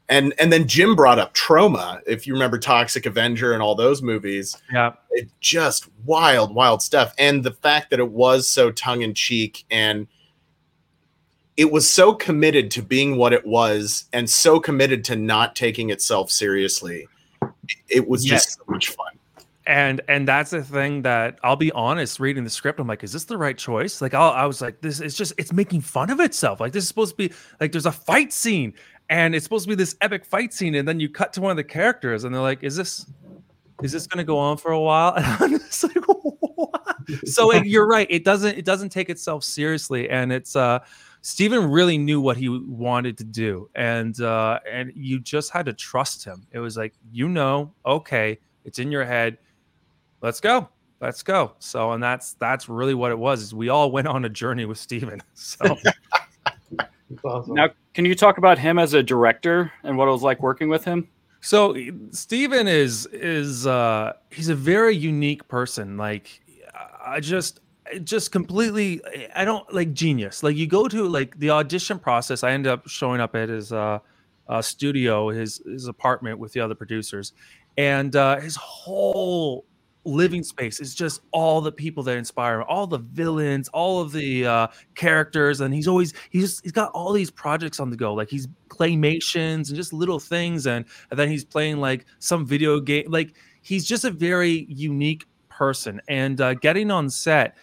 and 0.09 0.33
and 0.39 0.51
then 0.53 0.67
Jim 0.67 0.95
brought 0.95 1.19
up 1.19 1.33
Troma, 1.33 2.01
if 2.07 2.25
you 2.25 2.33
remember 2.33 2.57
Toxic 2.57 3.05
Avenger 3.05 3.53
and 3.53 3.61
all 3.61 3.75
those 3.75 4.01
movies. 4.01 4.57
Yeah. 4.71 4.93
It 5.11 5.27
just 5.41 5.87
wild, 6.05 6.53
wild 6.55 6.81
stuff. 6.81 7.13
And 7.17 7.43
the 7.43 7.51
fact 7.51 7.89
that 7.89 7.99
it 7.99 8.09
was 8.11 8.49
so 8.49 8.71
tongue 8.71 9.01
in 9.01 9.13
cheek 9.13 9.65
and 9.69 10.07
it 11.57 11.71
was 11.71 11.89
so 11.89 12.13
committed 12.13 12.71
to 12.71 12.81
being 12.81 13.17
what 13.17 13.33
it 13.33 13.45
was 13.45 14.05
and 14.13 14.29
so 14.29 14.59
committed 14.59 15.03
to 15.05 15.15
not 15.17 15.55
taking 15.55 15.89
itself 15.89 16.31
seriously. 16.31 17.07
It 17.89 18.07
was 18.07 18.23
just 18.23 18.53
so 18.57 18.63
much 18.67 18.87
fun. 18.89 19.10
And 19.67 20.01
and 20.07 20.27
that's 20.27 20.51
the 20.51 20.63
thing 20.63 21.03
that 21.03 21.39
I'll 21.43 21.55
be 21.55 21.71
honest 21.73 22.19
reading 22.19 22.43
the 22.43 22.49
script 22.49 22.79
I'm 22.79 22.87
like 22.87 23.03
is 23.03 23.13
this 23.13 23.25
the 23.25 23.37
right 23.37 23.57
choice? 23.57 24.01
Like 24.01 24.13
I'll, 24.13 24.31
I 24.31 24.45
was 24.45 24.61
like 24.61 24.81
this 24.81 24.99
is 24.99 25.15
just 25.15 25.33
it's 25.37 25.53
making 25.53 25.81
fun 25.81 26.09
of 26.09 26.19
itself. 26.19 26.59
Like 26.59 26.73
this 26.73 26.83
is 26.83 26.87
supposed 26.87 27.11
to 27.11 27.17
be 27.17 27.33
like 27.59 27.71
there's 27.71 27.85
a 27.85 27.91
fight 27.91 28.33
scene 28.33 28.73
and 29.09 29.35
it's 29.35 29.43
supposed 29.43 29.65
to 29.65 29.69
be 29.69 29.75
this 29.75 29.95
epic 30.01 30.25
fight 30.25 30.53
scene 30.53 30.75
and 30.75 30.87
then 30.87 30.99
you 30.99 31.09
cut 31.09 31.33
to 31.33 31.41
one 31.41 31.51
of 31.51 31.57
the 31.57 31.63
characters 31.63 32.23
and 32.23 32.33
they're 32.33 32.41
like 32.41 32.63
is 32.63 32.75
this 32.75 33.05
is 33.83 33.91
this 33.91 34.07
going 34.07 34.19
to 34.19 34.23
go 34.23 34.37
on 34.37 34.57
for 34.57 34.71
a 34.71 34.79
while? 34.79 35.13
And 35.17 35.25
I'm 35.25 35.59
just 35.59 35.83
like 35.83 36.03
what? 36.05 36.81
so 37.25 37.51
it, 37.51 37.65
you're 37.65 37.87
right 37.87 38.07
it 38.09 38.23
doesn't 38.23 38.57
it 38.57 38.65
doesn't 38.65 38.89
take 38.89 39.09
itself 39.09 39.43
seriously 39.43 40.09
and 40.09 40.31
it's 40.31 40.55
uh 40.55 40.79
Steven 41.23 41.69
really 41.69 41.99
knew 41.99 42.19
what 42.19 42.35
he 42.35 42.49
wanted 42.49 43.15
to 43.19 43.23
do 43.23 43.69
and 43.75 44.19
uh 44.21 44.59
and 44.69 44.91
you 44.95 45.19
just 45.19 45.51
had 45.51 45.67
to 45.67 45.73
trust 45.73 46.25
him. 46.25 46.47
It 46.51 46.57
was 46.57 46.77
like 46.77 46.95
you 47.11 47.29
know 47.29 47.71
okay 47.85 48.39
it's 48.65 48.79
in 48.79 48.91
your 48.91 49.05
head 49.05 49.37
let's 50.21 50.39
go. 50.39 50.69
Let's 50.99 51.23
go. 51.23 51.53
So 51.59 51.91
and 51.93 52.01
that's 52.03 52.33
that's 52.33 52.69
really 52.69 52.93
what 52.93 53.11
it 53.11 53.17
was 53.17 53.41
is 53.41 53.53
we 53.55 53.69
all 53.69 53.91
went 53.91 54.07
on 54.07 54.25
a 54.25 54.29
journey 54.29 54.65
with 54.65 54.77
steven. 54.77 55.21
So 55.33 55.77
awesome. 57.25 57.55
Now, 57.55 57.69
can 57.93 58.05
you 58.05 58.15
talk 58.15 58.37
about 58.37 58.57
him 58.57 58.79
as 58.79 58.93
a 58.93 59.03
director 59.03 59.71
and 59.83 59.97
what 59.97 60.07
it 60.07 60.11
was 60.11 60.23
like 60.23 60.41
working 60.41 60.69
with 60.69 60.85
him? 60.85 61.09
so 61.41 61.75
steven 62.11 62.67
is 62.67 63.07
is 63.07 63.65
uh 63.65 64.13
he's 64.29 64.49
a 64.49 64.55
very 64.55 64.95
unique 64.95 65.47
person. 65.47 65.97
Like 65.97 66.39
i 67.03 67.19
just 67.19 67.59
just 68.03 68.31
completely 68.31 69.01
i 69.35 69.43
don't 69.43 69.71
like 69.73 69.91
genius. 69.93 70.43
Like 70.43 70.55
you 70.55 70.67
go 70.67 70.87
to 70.87 71.07
like 71.07 71.37
the 71.39 71.49
audition 71.49 71.99
process 71.99 72.43
i 72.43 72.51
end 72.51 72.67
up 72.67 72.87
showing 72.87 73.19
up 73.19 73.35
at 73.35 73.49
his 73.49 73.73
uh, 73.73 73.99
uh 74.47 74.61
studio 74.61 75.29
his 75.29 75.61
his 75.65 75.87
apartment 75.87 76.37
with 76.37 76.53
the 76.53 76.59
other 76.59 76.75
producers. 76.75 77.33
And 77.77 78.15
uh 78.15 78.39
his 78.39 78.55
whole 78.55 79.65
living 80.03 80.43
space 80.43 80.79
is 80.79 80.95
just 80.95 81.21
all 81.31 81.61
the 81.61 81.71
people 81.71 82.01
that 82.01 82.17
inspire 82.17 82.59
him 82.59 82.65
all 82.67 82.87
the 82.87 82.97
villains 82.97 83.69
all 83.69 84.01
of 84.01 84.11
the 84.11 84.45
uh 84.45 84.67
characters 84.95 85.61
and 85.61 85.73
he's 85.73 85.87
always 85.87 86.13
he's 86.31 86.59
he's 86.61 86.71
got 86.71 86.91
all 86.93 87.13
these 87.13 87.29
projects 87.29 87.79
on 87.79 87.91
the 87.91 87.95
go 87.95 88.13
like 88.13 88.27
he's 88.27 88.47
claymations 88.69 89.67
and 89.67 89.75
just 89.75 89.93
little 89.93 90.19
things 90.19 90.65
and 90.65 90.85
and 91.11 91.19
then 91.19 91.29
he's 91.29 91.45
playing 91.45 91.77
like 91.77 92.05
some 92.17 92.45
video 92.45 92.79
game 92.79 93.05
like 93.09 93.35
he's 93.61 93.85
just 93.85 94.03
a 94.03 94.09
very 94.09 94.65
unique 94.69 95.25
person 95.49 96.01
and 96.07 96.41
uh 96.41 96.55
getting 96.55 96.89
on 96.89 97.07
set 97.07 97.55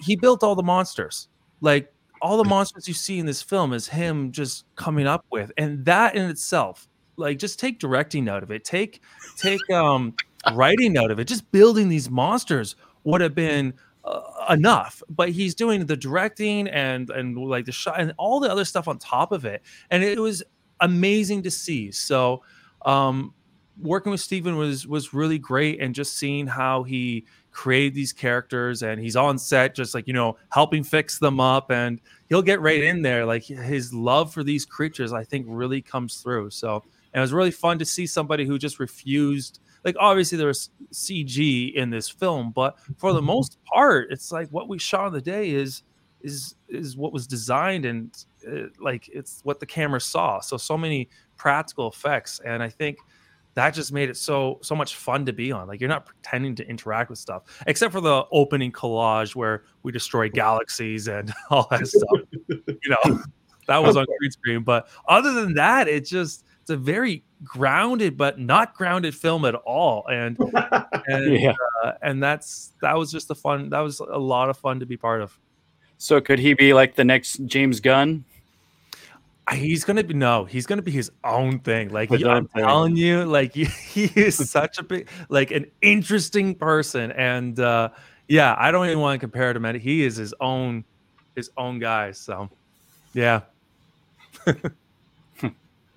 he 0.00 0.16
built 0.16 0.42
all 0.42 0.54
the 0.54 0.62
monsters. 0.62 1.28
Like 1.60 1.92
all 2.22 2.36
the 2.36 2.48
monsters 2.48 2.88
you 2.88 2.94
see 2.94 3.18
in 3.18 3.26
this 3.26 3.42
film 3.42 3.72
is 3.72 3.88
him 3.88 4.32
just 4.32 4.64
coming 4.76 5.06
up 5.06 5.24
with 5.30 5.52
and 5.58 5.84
that 5.84 6.14
in 6.14 6.30
itself 6.30 6.88
like 7.16 7.38
just 7.38 7.60
take 7.60 7.78
directing 7.78 8.28
out 8.30 8.42
of 8.42 8.50
it 8.50 8.64
take 8.64 9.02
take 9.36 9.60
um 9.70 10.14
writing 10.52 10.96
out 10.98 11.10
of 11.10 11.18
it 11.18 11.24
just 11.24 11.50
building 11.52 11.88
these 11.88 12.10
monsters 12.10 12.76
would 13.04 13.20
have 13.20 13.34
been 13.34 13.74
uh, 14.04 14.20
enough. 14.50 15.02
But 15.08 15.30
he's 15.30 15.54
doing 15.54 15.84
the 15.86 15.96
directing 15.96 16.68
and 16.68 17.10
and 17.10 17.36
like 17.36 17.64
the 17.64 17.72
shot 17.72 18.00
and 18.00 18.12
all 18.18 18.40
the 18.40 18.50
other 18.50 18.64
stuff 18.64 18.88
on 18.88 18.98
top 18.98 19.32
of 19.32 19.44
it. 19.44 19.62
And 19.90 20.02
it 20.02 20.18
was 20.18 20.42
amazing 20.80 21.42
to 21.44 21.50
see. 21.50 21.90
So 21.90 22.42
um 22.84 23.32
working 23.80 24.12
with 24.12 24.20
Steven 24.20 24.56
was 24.56 24.86
was 24.86 25.14
really 25.14 25.38
great 25.38 25.80
and 25.80 25.94
just 25.94 26.16
seeing 26.16 26.46
how 26.46 26.82
he 26.82 27.26
created 27.50 27.94
these 27.94 28.12
characters 28.12 28.82
and 28.82 29.00
he's 29.00 29.14
on 29.16 29.38
set 29.38 29.74
just 29.74 29.94
like 29.94 30.08
you 30.08 30.12
know 30.12 30.36
helping 30.50 30.82
fix 30.82 31.18
them 31.18 31.38
up 31.38 31.70
and 31.70 32.00
he'll 32.28 32.42
get 32.42 32.60
right 32.60 32.82
in 32.82 33.02
there. 33.02 33.24
Like 33.24 33.44
his 33.44 33.94
love 33.94 34.32
for 34.32 34.44
these 34.44 34.64
creatures 34.64 35.12
I 35.12 35.24
think 35.24 35.46
really 35.48 35.80
comes 35.80 36.16
through. 36.16 36.50
So 36.50 36.84
and 37.12 37.20
it 37.20 37.22
was 37.22 37.32
really 37.32 37.52
fun 37.52 37.78
to 37.78 37.84
see 37.84 38.06
somebody 38.06 38.44
who 38.44 38.58
just 38.58 38.80
refused 38.80 39.60
like 39.84 39.96
obviously 39.98 40.38
there 40.38 40.46
was 40.46 40.70
CG 40.92 41.74
in 41.74 41.90
this 41.90 42.08
film 42.08 42.52
but 42.54 42.78
for 42.96 43.12
the 43.12 43.22
most 43.22 43.58
part 43.64 44.10
it's 44.10 44.32
like 44.32 44.48
what 44.50 44.68
we 44.68 44.78
shot 44.78 45.06
on 45.06 45.12
the 45.12 45.20
day 45.20 45.50
is 45.50 45.82
is 46.22 46.54
is 46.68 46.96
what 46.96 47.12
was 47.12 47.26
designed 47.26 47.84
and 47.84 48.24
uh, 48.50 48.68
like 48.80 49.08
it's 49.12 49.40
what 49.44 49.60
the 49.60 49.66
camera 49.66 50.00
saw 50.00 50.40
so 50.40 50.56
so 50.56 50.76
many 50.76 51.08
practical 51.36 51.88
effects 51.88 52.40
and 52.44 52.62
I 52.62 52.68
think 52.68 52.98
that 53.54 53.70
just 53.70 53.92
made 53.92 54.10
it 54.10 54.16
so 54.16 54.58
so 54.62 54.74
much 54.74 54.96
fun 54.96 55.24
to 55.26 55.32
be 55.32 55.52
on. 55.52 55.68
Like 55.68 55.80
you're 55.80 55.88
not 55.88 56.06
pretending 56.06 56.54
to 56.56 56.68
interact 56.68 57.08
with 57.10 57.18
stuff, 57.18 57.44
except 57.66 57.92
for 57.92 58.00
the 58.00 58.24
opening 58.32 58.72
collage 58.72 59.34
where 59.34 59.64
we 59.82 59.92
destroy 59.92 60.28
galaxies 60.28 61.08
and 61.08 61.32
all 61.50 61.66
that 61.70 61.86
stuff. 61.86 62.20
You 62.48 62.96
know, 63.04 63.22
that 63.68 63.82
was 63.82 63.96
on 63.96 64.06
green 64.18 64.30
screen. 64.30 64.62
But 64.62 64.88
other 65.08 65.32
than 65.32 65.54
that, 65.54 65.88
it 65.88 66.04
just 66.04 66.44
it's 66.64 66.70
a 66.70 66.76
very 66.78 67.22
grounded 67.44 68.16
but 68.16 68.38
not 68.40 68.72
grounded 68.74 69.14
film 69.14 69.44
at 69.44 69.54
all. 69.54 70.06
And 70.10 70.38
and 71.06 71.38
Yeah. 71.38 71.52
uh, 71.84 71.92
and 72.00 72.22
that's 72.22 72.72
that 72.80 72.96
was 72.96 73.12
just 73.12 73.30
a 73.30 73.34
fun. 73.34 73.68
That 73.68 73.80
was 73.80 74.00
a 74.00 74.18
lot 74.18 74.48
of 74.48 74.56
fun 74.56 74.80
to 74.80 74.86
be 74.86 74.96
part 74.96 75.20
of. 75.20 75.38
So 75.98 76.22
could 76.22 76.38
he 76.38 76.54
be 76.54 76.72
like 76.72 76.94
the 76.96 77.04
next 77.04 77.44
James 77.44 77.80
Gunn? 77.80 78.24
He's 79.52 79.84
gonna 79.84 80.02
be 80.02 80.14
no. 80.14 80.46
He's 80.46 80.64
gonna 80.64 80.80
be 80.80 80.90
his 80.90 81.10
own 81.22 81.58
thing. 81.60 81.90
Like 81.90 82.08
His 82.08 82.22
you- 82.22 82.28
I'm 82.30 82.46
thing. 82.48 82.64
telling 82.64 82.96
you, 82.96 83.24
like 83.26 83.52
he, 83.52 83.64
he 83.92 84.04
is 84.18 84.36
such 84.50 84.78
a 84.78 84.82
big, 84.82 85.06
like 85.28 85.50
an 85.50 85.66
interesting 85.82 86.54
person, 86.54 87.12
and 87.12 87.60
uh 87.60 87.90
yeah, 88.26 88.54
I 88.58 88.70
don't 88.70 88.86
even 88.86 89.00
want 89.00 89.16
to 89.16 89.20
compare 89.20 89.50
him 89.50 89.62
to 89.62 89.68
him. 89.68 89.78
He 89.80 90.02
is 90.02 90.16
his 90.16 90.32
own, 90.40 90.82
his 91.36 91.50
own 91.58 91.78
guy. 91.78 92.12
So, 92.12 92.48
yeah, 93.12 93.42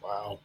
Wow. 0.03 0.39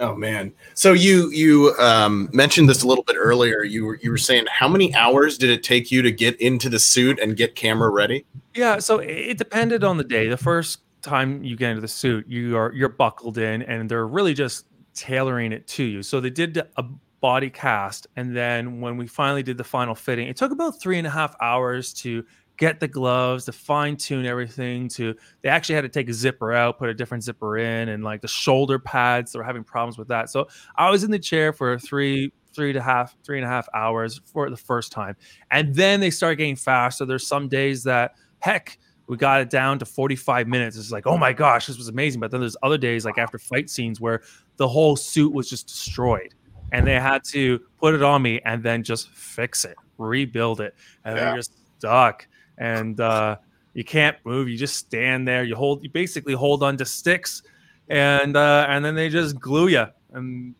Oh 0.00 0.14
man. 0.16 0.52
So 0.74 0.92
you 0.92 1.30
you 1.30 1.74
um, 1.78 2.28
mentioned 2.32 2.68
this 2.68 2.82
a 2.82 2.86
little 2.86 3.04
bit 3.04 3.16
earlier. 3.18 3.62
You 3.62 3.86
were 3.86 3.98
you 4.02 4.10
were 4.10 4.18
saying 4.18 4.46
how 4.50 4.68
many 4.68 4.94
hours 4.94 5.38
did 5.38 5.50
it 5.50 5.62
take 5.62 5.92
you 5.92 6.02
to 6.02 6.10
get 6.10 6.40
into 6.40 6.68
the 6.68 6.78
suit 6.78 7.20
and 7.20 7.36
get 7.36 7.54
camera 7.54 7.90
ready? 7.90 8.24
yeah. 8.54 8.78
So 8.78 8.98
it, 8.98 9.38
depended 9.38 9.84
on 9.84 9.96
the 9.96 10.04
day. 10.04 10.28
The 10.28 10.36
first 10.36 10.80
time 11.02 11.44
you 11.44 11.56
get 11.56 11.70
into 11.70 11.80
the 11.80 11.88
suit, 11.88 12.26
you 12.26 12.56
are 12.56 12.72
you're 12.72 12.88
buckled 12.88 13.38
in, 13.38 13.62
and 13.62 13.88
they're 13.88 14.06
really 14.06 14.34
just 14.34 14.66
tailoring 14.94 15.52
it 15.52 15.66
to 15.68 15.84
you. 15.84 16.02
So 16.02 16.20
they 16.20 16.30
did 16.30 16.60
a 16.76 16.84
body 17.20 17.50
cast, 17.50 18.06
and 18.16 18.36
then 18.36 18.80
when 18.80 18.96
we 18.96 19.06
finally 19.06 19.42
did 19.42 19.58
the 19.58 19.64
final 19.64 19.94
fitting, 19.94 20.28
it 20.28 20.36
took 20.36 20.50
about 20.50 20.80
three 20.80 20.98
and 20.98 21.06
a 21.06 21.10
half 21.10 21.36
hours 21.40 21.92
to 21.94 22.24
get 22.56 22.80
the 22.80 22.88
gloves, 22.88 23.44
to 23.46 23.52
fine 23.52 23.96
tune 23.96 24.26
everything. 24.26 24.88
To 24.90 25.14
they 25.42 25.48
actually 25.48 25.74
had 25.76 25.82
to 25.82 25.88
take 25.88 26.08
a 26.08 26.12
zipper 26.12 26.52
out, 26.52 26.78
put 26.78 26.88
a 26.88 26.94
different 26.94 27.24
zipper 27.24 27.58
in, 27.58 27.88
and 27.88 28.04
like 28.04 28.20
the 28.20 28.28
shoulder 28.28 28.78
pads, 28.78 29.32
they 29.32 29.38
were 29.38 29.44
having 29.44 29.64
problems 29.64 29.98
with 29.98 30.08
that. 30.08 30.30
So 30.30 30.48
I 30.76 30.90
was 30.90 31.04
in 31.04 31.10
the 31.10 31.18
chair 31.18 31.52
for 31.52 31.78
three. 31.78 32.32
Three 32.54 32.68
and 32.70 32.78
a 32.78 32.82
half, 32.82 33.16
three 33.24 33.36
and 33.38 33.44
a 33.44 33.48
half 33.48 33.66
hours 33.74 34.20
for 34.26 34.48
the 34.48 34.56
first 34.56 34.92
time, 34.92 35.16
and 35.50 35.74
then 35.74 35.98
they 35.98 36.10
start 36.10 36.38
getting 36.38 36.54
faster. 36.54 37.04
There's 37.04 37.26
some 37.26 37.48
days 37.48 37.82
that, 37.82 38.12
heck, 38.38 38.78
we 39.08 39.16
got 39.16 39.40
it 39.40 39.50
down 39.50 39.80
to 39.80 39.84
45 39.84 40.46
minutes. 40.46 40.76
It's 40.76 40.92
like, 40.92 41.04
oh 41.04 41.18
my 41.18 41.32
gosh, 41.32 41.66
this 41.66 41.76
was 41.76 41.88
amazing. 41.88 42.20
But 42.20 42.30
then 42.30 42.38
there's 42.38 42.56
other 42.62 42.78
days, 42.78 43.04
like 43.04 43.18
after 43.18 43.40
fight 43.40 43.68
scenes, 43.70 44.00
where 44.00 44.22
the 44.56 44.68
whole 44.68 44.94
suit 44.94 45.32
was 45.32 45.50
just 45.50 45.66
destroyed, 45.66 46.32
and 46.70 46.86
they 46.86 47.00
had 47.00 47.24
to 47.32 47.58
put 47.80 47.92
it 47.92 48.04
on 48.04 48.22
me 48.22 48.40
and 48.44 48.62
then 48.62 48.84
just 48.84 49.10
fix 49.10 49.64
it, 49.64 49.74
rebuild 49.98 50.60
it, 50.60 50.76
and 51.04 51.16
Yeah. 51.16 51.34
you're 51.34 51.42
stuck, 51.42 52.28
and 52.58 53.00
uh, 53.00 53.36
you 53.74 53.84
can't 53.84 54.16
move. 54.24 54.48
You 54.48 54.56
just 54.56 54.76
stand 54.76 55.26
there. 55.26 55.44
You 55.44 55.56
hold, 55.56 55.82
you 55.82 55.90
basically 55.90 56.34
hold 56.34 56.62
on 56.62 56.76
to 56.78 56.84
sticks, 56.84 57.42
and 57.88 58.36
uh, 58.36 58.66
and 58.68 58.84
then 58.84 58.94
they 58.94 59.08
just 59.08 59.38
glue 59.40 59.68
you 59.68 59.86
and 60.12 60.54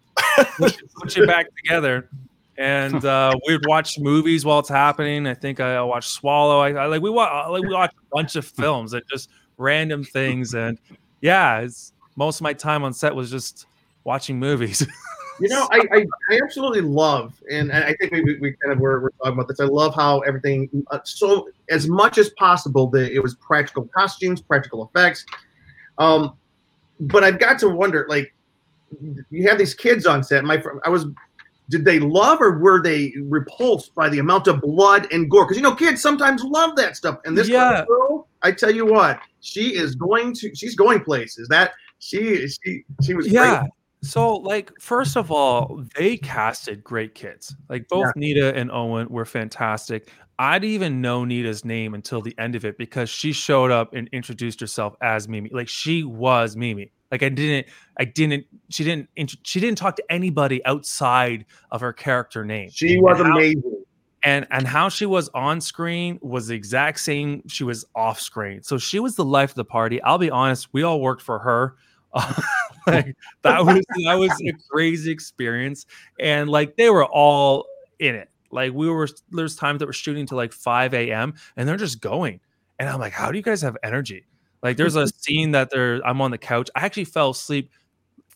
put, 0.58 0.80
you- 0.80 0.88
put 1.00 1.16
you 1.16 1.26
back 1.26 1.46
together. 1.56 2.08
And 2.56 3.04
uh, 3.04 3.34
we'd 3.48 3.66
watch 3.66 3.98
movies 3.98 4.44
while 4.44 4.60
it's 4.60 4.68
happening. 4.68 5.26
I 5.26 5.34
think 5.34 5.58
I 5.58 5.82
watched 5.82 6.10
Swallow. 6.10 6.60
I, 6.60 6.70
I 6.72 6.86
like 6.86 7.02
we 7.02 7.10
watch 7.10 7.50
like 7.50 7.62
we 7.62 7.72
watch 7.74 7.92
a 7.92 8.14
bunch 8.14 8.36
of 8.36 8.44
films 8.46 8.92
and 8.92 9.02
just 9.10 9.28
random 9.56 10.04
things. 10.04 10.54
And 10.54 10.78
yeah, 11.20 11.58
it's 11.60 11.92
most 12.14 12.36
of 12.38 12.42
my 12.42 12.52
time 12.52 12.84
on 12.84 12.92
set 12.92 13.12
was 13.14 13.28
just 13.30 13.66
watching 14.04 14.38
movies. 14.38 14.86
You 15.40 15.48
know, 15.48 15.66
I, 15.72 15.80
I, 15.92 16.06
I 16.30 16.38
absolutely 16.44 16.82
love, 16.82 17.34
and 17.50 17.72
I 17.72 17.94
think 17.94 18.12
we, 18.12 18.22
we, 18.22 18.38
we 18.38 18.56
kind 18.62 18.72
of 18.72 18.78
were, 18.78 19.00
were 19.00 19.12
talking 19.18 19.32
about 19.32 19.48
this. 19.48 19.58
I 19.58 19.64
love 19.64 19.94
how 19.94 20.20
everything, 20.20 20.68
uh, 20.92 21.00
so 21.04 21.48
as 21.70 21.88
much 21.88 22.18
as 22.18 22.30
possible, 22.38 22.88
the, 22.88 23.12
it 23.12 23.20
was 23.20 23.34
practical 23.36 23.88
costumes, 23.96 24.40
practical 24.40 24.88
effects. 24.88 25.24
Um, 25.98 26.36
but 27.00 27.24
I've 27.24 27.40
got 27.40 27.58
to 27.60 27.68
wonder, 27.68 28.06
like, 28.08 28.32
you 29.30 29.48
have 29.48 29.58
these 29.58 29.74
kids 29.74 30.06
on 30.06 30.22
set. 30.22 30.44
My 30.44 30.62
I 30.84 30.88
was 30.88 31.06
did 31.70 31.84
they 31.84 31.98
love 31.98 32.40
or 32.40 32.58
were 32.58 32.82
they 32.82 33.12
repulsed 33.22 33.94
by 33.94 34.08
the 34.08 34.18
amount 34.18 34.46
of 34.46 34.60
blood 34.60 35.10
and 35.12 35.30
gore? 35.30 35.44
Because 35.44 35.56
you 35.56 35.62
know, 35.62 35.74
kids 35.74 36.02
sometimes 36.02 36.44
love 36.44 36.76
that 36.76 36.96
stuff. 36.96 37.18
And 37.24 37.36
this 37.36 37.48
Yeah. 37.48 37.84
girl, 37.86 38.28
I 38.42 38.52
tell 38.52 38.70
you 38.70 38.86
what, 38.86 39.18
she 39.40 39.74
is 39.74 39.94
going 39.94 40.34
to 40.34 40.54
she's 40.54 40.76
going 40.76 41.00
places. 41.00 41.48
That 41.48 41.72
she 41.98 42.46
she 42.48 42.84
she 43.02 43.14
was 43.14 43.28
yeah 43.28 43.58
great. 43.60 43.70
So 44.04 44.36
like 44.36 44.70
first 44.80 45.16
of 45.16 45.30
all 45.30 45.82
they 45.96 46.16
casted 46.16 46.84
great 46.84 47.14
kids 47.14 47.54
like 47.68 47.88
both 47.88 48.14
nita 48.16 48.54
and 48.54 48.70
owen 48.70 49.08
were 49.08 49.24
fantastic. 49.24 50.10
I 50.38 50.58
didn't 50.58 50.74
even 50.74 51.00
know 51.00 51.24
nita's 51.24 51.64
name 51.64 51.94
until 51.94 52.20
the 52.20 52.34
end 52.38 52.54
of 52.56 52.64
it 52.64 52.76
because 52.76 53.08
she 53.08 53.32
showed 53.32 53.70
up 53.70 53.94
and 53.94 54.08
introduced 54.12 54.58
herself 54.60 54.96
as 55.00 55.28
mimi. 55.28 55.48
Like 55.52 55.68
she 55.68 56.02
was 56.02 56.56
mimi. 56.56 56.90
Like 57.12 57.22
i 57.22 57.28
didn't 57.28 57.66
i 57.98 58.04
didn't 58.04 58.44
she 58.70 58.82
didn't 58.82 59.08
she 59.44 59.60
didn't 59.60 59.78
talk 59.78 59.94
to 59.96 60.04
anybody 60.10 60.64
outside 60.66 61.46
of 61.70 61.80
her 61.80 61.92
character 61.92 62.44
name. 62.44 62.70
She 62.72 62.98
was 63.00 63.20
And 63.20 63.28
how- 63.28 63.36
amazing. 63.36 63.84
and 64.24 64.46
and 64.50 64.66
how 64.66 64.88
she 64.88 65.06
was 65.06 65.28
on 65.34 65.60
screen 65.60 66.18
was 66.20 66.48
the 66.48 66.54
exact 66.56 66.98
same 67.00 67.46
she 67.46 67.62
was 67.62 67.84
off 67.94 68.18
screen. 68.20 68.62
So 68.64 68.76
she 68.78 68.98
was 68.98 69.14
the 69.14 69.24
life 69.24 69.50
of 69.50 69.56
the 69.56 69.64
party. 69.64 70.02
I'll 70.02 70.18
be 70.18 70.30
honest 70.30 70.68
we 70.72 70.82
all 70.82 71.00
worked 71.00 71.22
for 71.22 71.38
her 71.38 71.76
like 72.86 73.16
that 73.42 73.64
was 73.64 73.82
that 74.04 74.14
was 74.14 74.32
a 74.42 74.52
crazy 74.70 75.10
experience. 75.10 75.86
And 76.20 76.48
like 76.48 76.76
they 76.76 76.90
were 76.90 77.04
all 77.04 77.66
in 77.98 78.14
it. 78.14 78.28
Like 78.50 78.72
we 78.72 78.88
were 78.88 79.08
there's 79.30 79.56
times 79.56 79.80
that 79.80 79.86
we're 79.86 79.92
shooting 79.92 80.26
to 80.26 80.36
like 80.36 80.52
5 80.52 80.94
a.m 80.94 81.34
and 81.56 81.68
they're 81.68 81.76
just 81.76 82.00
going. 82.00 82.40
And 82.78 82.88
i'm 82.88 83.00
like 83.00 83.12
how 83.12 83.30
do 83.30 83.38
you 83.38 83.44
guys 83.44 83.62
have 83.62 83.76
energy? 83.82 84.26
Like 84.62 84.76
there's 84.76 84.96
a 84.96 85.08
scene 85.08 85.52
that 85.52 85.70
they're 85.70 86.00
i'm 86.06 86.20
on 86.20 86.30
the 86.30 86.38
couch. 86.38 86.70
I 86.74 86.84
actually 86.84 87.04
fell 87.04 87.30
asleep 87.30 87.70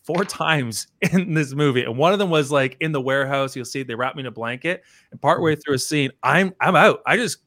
four 0.09 0.25
times 0.25 0.87
in 1.13 1.35
this 1.35 1.53
movie 1.53 1.83
and 1.83 1.95
one 1.95 2.11
of 2.11 2.17
them 2.17 2.31
was 2.31 2.51
like 2.51 2.75
in 2.79 2.91
the 2.91 2.99
warehouse 2.99 3.55
you'll 3.55 3.63
see 3.63 3.83
they 3.83 3.93
wrap 3.93 4.15
me 4.15 4.21
in 4.21 4.25
a 4.25 4.31
blanket 4.31 4.81
and 5.11 5.21
partway 5.21 5.55
through 5.55 5.75
a 5.75 5.77
scene 5.77 6.09
i'm 6.23 6.51
i'm 6.61 6.75
out. 6.75 7.01
I 7.05 7.15
just 7.15 7.37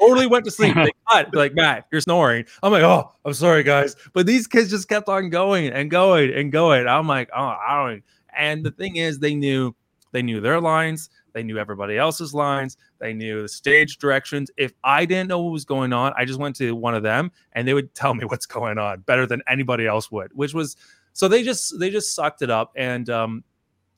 totally 0.00 0.28
went 0.28 0.44
to 0.44 0.52
sleep. 0.52 0.76
They 0.76 0.92
cut 1.10 1.34
like 1.34 1.54
matt 1.54 1.88
you're 1.90 2.00
snoring. 2.00 2.44
I'm 2.62 2.70
like 2.70 2.84
oh 2.84 3.10
i'm 3.24 3.34
sorry 3.34 3.64
guys. 3.64 3.96
But 4.12 4.24
these 4.24 4.46
kids 4.46 4.70
just 4.70 4.88
kept 4.88 5.08
on 5.08 5.30
going 5.30 5.66
and 5.72 5.90
going 5.90 6.32
and 6.32 6.52
going. 6.52 6.86
I'm 6.86 7.08
like 7.08 7.28
oh 7.36 7.56
i 7.68 7.88
don't 7.88 8.04
and 8.38 8.64
the 8.64 8.70
thing 8.70 8.96
is 8.96 9.18
they 9.18 9.34
knew 9.34 9.74
they 10.12 10.22
knew 10.22 10.40
their 10.40 10.60
lines 10.60 11.10
they 11.34 11.42
knew 11.42 11.58
everybody 11.58 11.98
else's 11.98 12.32
lines 12.32 12.76
they 13.00 13.12
knew 13.12 13.42
the 13.42 13.48
stage 13.48 13.98
directions. 13.98 14.48
If 14.56 14.74
i 14.84 15.04
didn't 15.06 15.28
know 15.28 15.42
what 15.42 15.50
was 15.50 15.64
going 15.64 15.92
on 15.92 16.12
i 16.16 16.24
just 16.24 16.38
went 16.38 16.54
to 16.56 16.76
one 16.76 16.94
of 16.94 17.02
them 17.02 17.32
and 17.54 17.66
they 17.66 17.74
would 17.74 17.92
tell 17.96 18.14
me 18.14 18.24
what's 18.26 18.46
going 18.46 18.78
on 18.78 19.00
better 19.00 19.26
than 19.26 19.42
anybody 19.48 19.88
else 19.88 20.08
would 20.12 20.30
which 20.34 20.54
was 20.54 20.76
so 21.16 21.28
they 21.28 21.42
just 21.42 21.78
they 21.80 21.88
just 21.88 22.14
sucked 22.14 22.42
it 22.42 22.50
up 22.50 22.72
and 22.76 23.08
um 23.08 23.42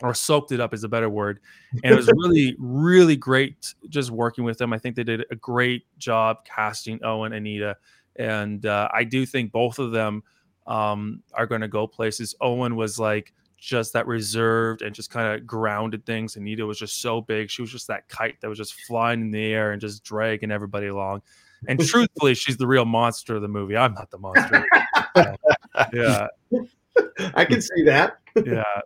or 0.01 0.15
soaked 0.15 0.53
it 0.53 0.61
up 0.61 0.73
is 0.73 0.85
a 0.85 0.89
better 0.89 1.09
word. 1.09 1.41
And 1.83 1.93
it 1.93 1.97
was 1.97 2.09
really 2.15 2.55
really 2.61 3.17
great 3.17 3.75
just 3.89 4.13
working 4.13 4.45
with 4.45 4.57
them. 4.57 4.73
I 4.73 4.79
think 4.79 4.95
they 4.95 5.03
did 5.03 5.25
a 5.33 5.35
great 5.35 5.83
job 5.99 6.45
casting 6.45 7.03
owen 7.03 7.33
and 7.33 7.45
anita 7.45 7.77
and 8.17 8.67
uh, 8.67 8.89
i 8.93 9.05
do 9.05 9.25
think 9.25 9.53
both 9.53 9.79
of 9.79 9.93
them 9.93 10.25
um, 10.67 11.23
are 11.33 11.47
going 11.47 11.63
to 11.63 11.69
go 11.69 11.87
places. 11.87 12.35
Owen 12.41 12.77
was 12.77 12.99
like 12.99 13.33
just 13.57 13.95
that 13.95 14.07
reserved 14.07 14.83
and 14.83 14.95
just 14.95 15.09
kind 15.11 15.35
of 15.35 15.47
grounded 15.47 16.05
things 16.05 16.37
anita 16.37 16.67
was 16.67 16.79
just 16.79 17.01
so 17.01 17.21
big. 17.21 17.51
She 17.51 17.63
was 17.63 17.73
just 17.73 17.87
that 17.89 18.09
kite 18.09 18.41
that 18.41 18.49
was 18.49 18.59
just 18.59 18.75
flying 18.83 19.21
in 19.21 19.31
the 19.31 19.45
air 19.45 19.73
and 19.73 19.81
just 19.81 20.05
dragging 20.05 20.51
everybody 20.51 20.89
along. 20.89 21.23
And 21.67 21.81
truthfully 21.89 22.35
she's 22.35 22.59
the 22.59 22.67
real 22.67 22.85
monster 22.85 23.37
of 23.37 23.43
the 23.43 23.49
movie. 23.49 23.77
I'm 23.77 23.95
not 23.95 24.11
the 24.11 24.19
monster. 24.19 24.67
Yeah 25.93 26.27
I 27.35 27.45
can 27.45 27.61
see 27.61 27.83
that. 27.85 28.19
yeah 28.45 28.81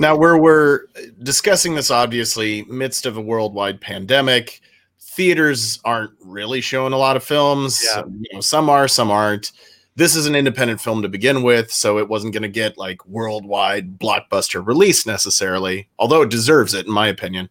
Now, 0.00 0.16
where 0.16 0.38
we're 0.38 0.86
discussing 1.22 1.74
this, 1.74 1.90
obviously, 1.90 2.64
midst 2.64 3.06
of 3.06 3.16
a 3.16 3.20
worldwide 3.20 3.80
pandemic, 3.80 4.60
theaters 5.00 5.80
aren't 5.84 6.12
really 6.20 6.60
showing 6.60 6.92
a 6.92 6.98
lot 6.98 7.16
of 7.16 7.24
films. 7.24 7.84
Yeah. 7.84 8.04
You 8.06 8.28
know, 8.34 8.40
some 8.40 8.68
are, 8.70 8.88
some 8.88 9.10
aren't. 9.10 9.52
This 9.96 10.14
is 10.14 10.26
an 10.26 10.36
independent 10.36 10.80
film 10.80 11.02
to 11.02 11.08
begin 11.08 11.42
with, 11.42 11.72
so 11.72 11.98
it 11.98 12.08
wasn't 12.08 12.32
going 12.32 12.44
to 12.44 12.48
get 12.48 12.78
like 12.78 13.04
worldwide 13.06 13.98
blockbuster 13.98 14.64
release 14.64 15.06
necessarily, 15.06 15.88
although 15.98 16.22
it 16.22 16.30
deserves 16.30 16.74
it, 16.74 16.86
in 16.86 16.92
my 16.92 17.08
opinion. 17.08 17.50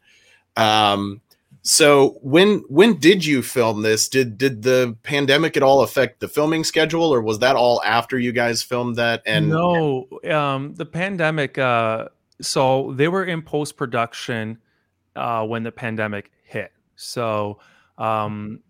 Um, 0.55 1.21
so 1.67 2.17
when 2.21 2.63
when 2.69 2.97
did 2.97 3.25
you 3.25 3.41
film 3.41 3.81
this? 3.81 4.07
Did 4.07 4.37
did 4.37 4.63
the 4.63 4.95
pandemic 5.03 5.57
at 5.57 5.63
all 5.63 5.81
affect 5.81 6.21
the 6.21 6.29
filming 6.29 6.63
schedule, 6.63 7.13
or 7.13 7.21
was 7.21 7.39
that 7.39 7.57
all 7.57 7.81
after 7.83 8.17
you 8.17 8.31
guys 8.31 8.63
filmed 8.63 8.95
that? 8.95 9.21
And 9.25 9.49
no 9.49 10.07
um 10.31 10.75
the 10.75 10.85
pandemic 10.85 11.57
uh 11.57 12.07
so 12.41 12.93
they 12.95 13.09
were 13.09 13.25
in 13.25 13.41
post 13.41 13.75
production 13.75 14.59
uh 15.17 15.45
when 15.45 15.63
the 15.63 15.71
pandemic 15.71 16.31
hit 16.43 16.71
so 16.95 17.59
um 17.97 18.61